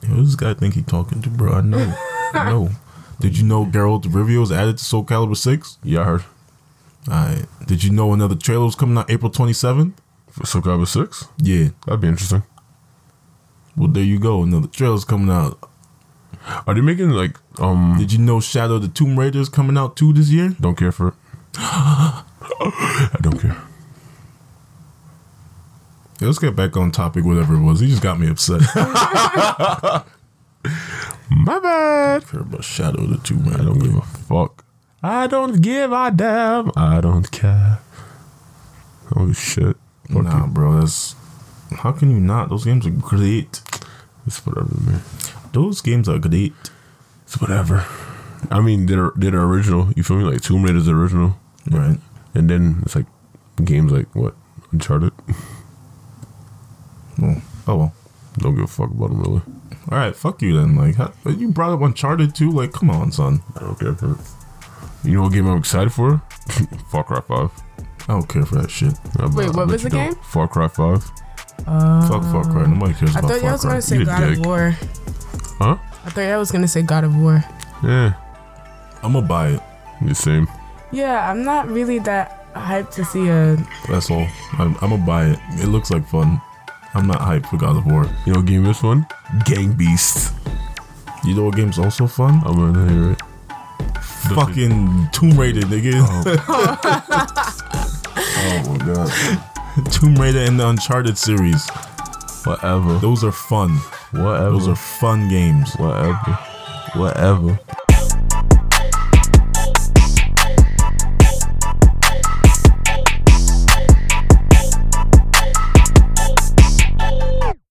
[0.07, 1.53] Yo, this guy think he talking to, bro.
[1.53, 1.95] I know.
[2.33, 2.69] I know.
[3.19, 5.77] Did you know Geralt of Rivia was added to Soul Calibur Six?
[5.83, 6.23] Yeah, I heard.
[7.07, 7.45] Alright.
[7.67, 9.99] Did you know another trailer was coming out April twenty seventh?
[10.31, 11.27] For Soul Calibur 6?
[11.37, 11.69] Yeah.
[11.85, 12.41] That'd be interesting.
[13.77, 14.41] Well, there you go.
[14.43, 15.69] Another trailer's coming out.
[16.67, 19.77] Are they making like um Did you know Shadow of the Tomb Raider is coming
[19.77, 20.55] out too this year?
[20.59, 21.13] don't care for it?
[21.57, 22.23] I
[23.21, 23.57] don't care.
[26.19, 27.79] Yeah, let's get back on topic, whatever it was.
[27.79, 28.61] He just got me upset.
[31.29, 32.25] My bad.
[32.27, 33.61] care about Shadow of the Tomb Raider.
[33.61, 34.63] I don't give a fuck.
[35.01, 36.71] I don't give a damn.
[36.77, 37.79] I don't care.
[39.15, 39.75] Oh shit.
[40.11, 40.51] Fuck Nah, you.
[40.51, 40.79] bro.
[40.79, 41.15] That's
[41.77, 42.49] how can you not?
[42.49, 43.61] Those games are great.
[44.25, 45.01] It's whatever, man.
[45.53, 46.53] Those games are great.
[47.23, 47.85] It's whatever.
[48.51, 49.89] I mean, they're they're original.
[49.95, 50.23] You feel me?
[50.25, 51.37] Like Tomb Raider's original,
[51.71, 51.97] Right.
[52.35, 53.05] and then it's like
[53.63, 54.35] games like what
[54.71, 55.13] Uncharted.
[57.19, 57.93] Well, oh well.
[58.39, 59.41] Don't give a fuck about them really.
[59.91, 60.75] All right, fuck you then.
[60.75, 62.51] Like, how, you brought up Uncharted too.
[62.51, 63.41] Like, come on, son.
[63.55, 64.17] I don't care for it.
[65.03, 66.21] You know what game I'm excited for?
[66.89, 67.51] Far Cry Five.
[68.09, 68.93] I don't care for that shit.
[69.19, 70.13] I- Wait, I what bet was you the don't.
[70.13, 70.23] game?
[70.23, 71.03] Far Cry Five.
[71.65, 72.65] Fuck Far Cry.
[72.65, 73.31] Nobody cares about that.
[73.31, 74.39] I thought y'all was gonna say You God dick.
[74.39, 74.75] of War.
[75.59, 75.77] Huh?
[76.05, 77.43] I thought y'all was gonna say God of War.
[77.83, 78.13] Yeah.
[79.01, 79.61] I'm gonna buy it.
[80.01, 80.47] The same.
[80.91, 83.57] Yeah, I'm not really that hyped to see a.
[83.89, 84.27] That's all.
[84.53, 85.39] I'm, I'm gonna buy it.
[85.53, 86.41] It looks like fun.
[86.93, 88.05] I'm not hyped for God of War.
[88.25, 89.07] You know what game is fun.
[89.45, 90.31] Gang Beasts.
[91.25, 92.41] You know what game's also fun?
[92.45, 93.21] I'm gonna hear it.
[94.35, 95.93] Fucking Tomb Raider, nigga.
[95.95, 96.23] Oh.
[98.17, 99.91] oh my god.
[99.91, 101.67] Tomb Raider and the Uncharted series.
[102.45, 102.97] Whatever.
[102.99, 103.77] Those are fun.
[104.11, 104.51] Whatever.
[104.51, 105.73] Those are fun games.
[105.75, 106.37] whatever.
[106.95, 107.59] Whatever.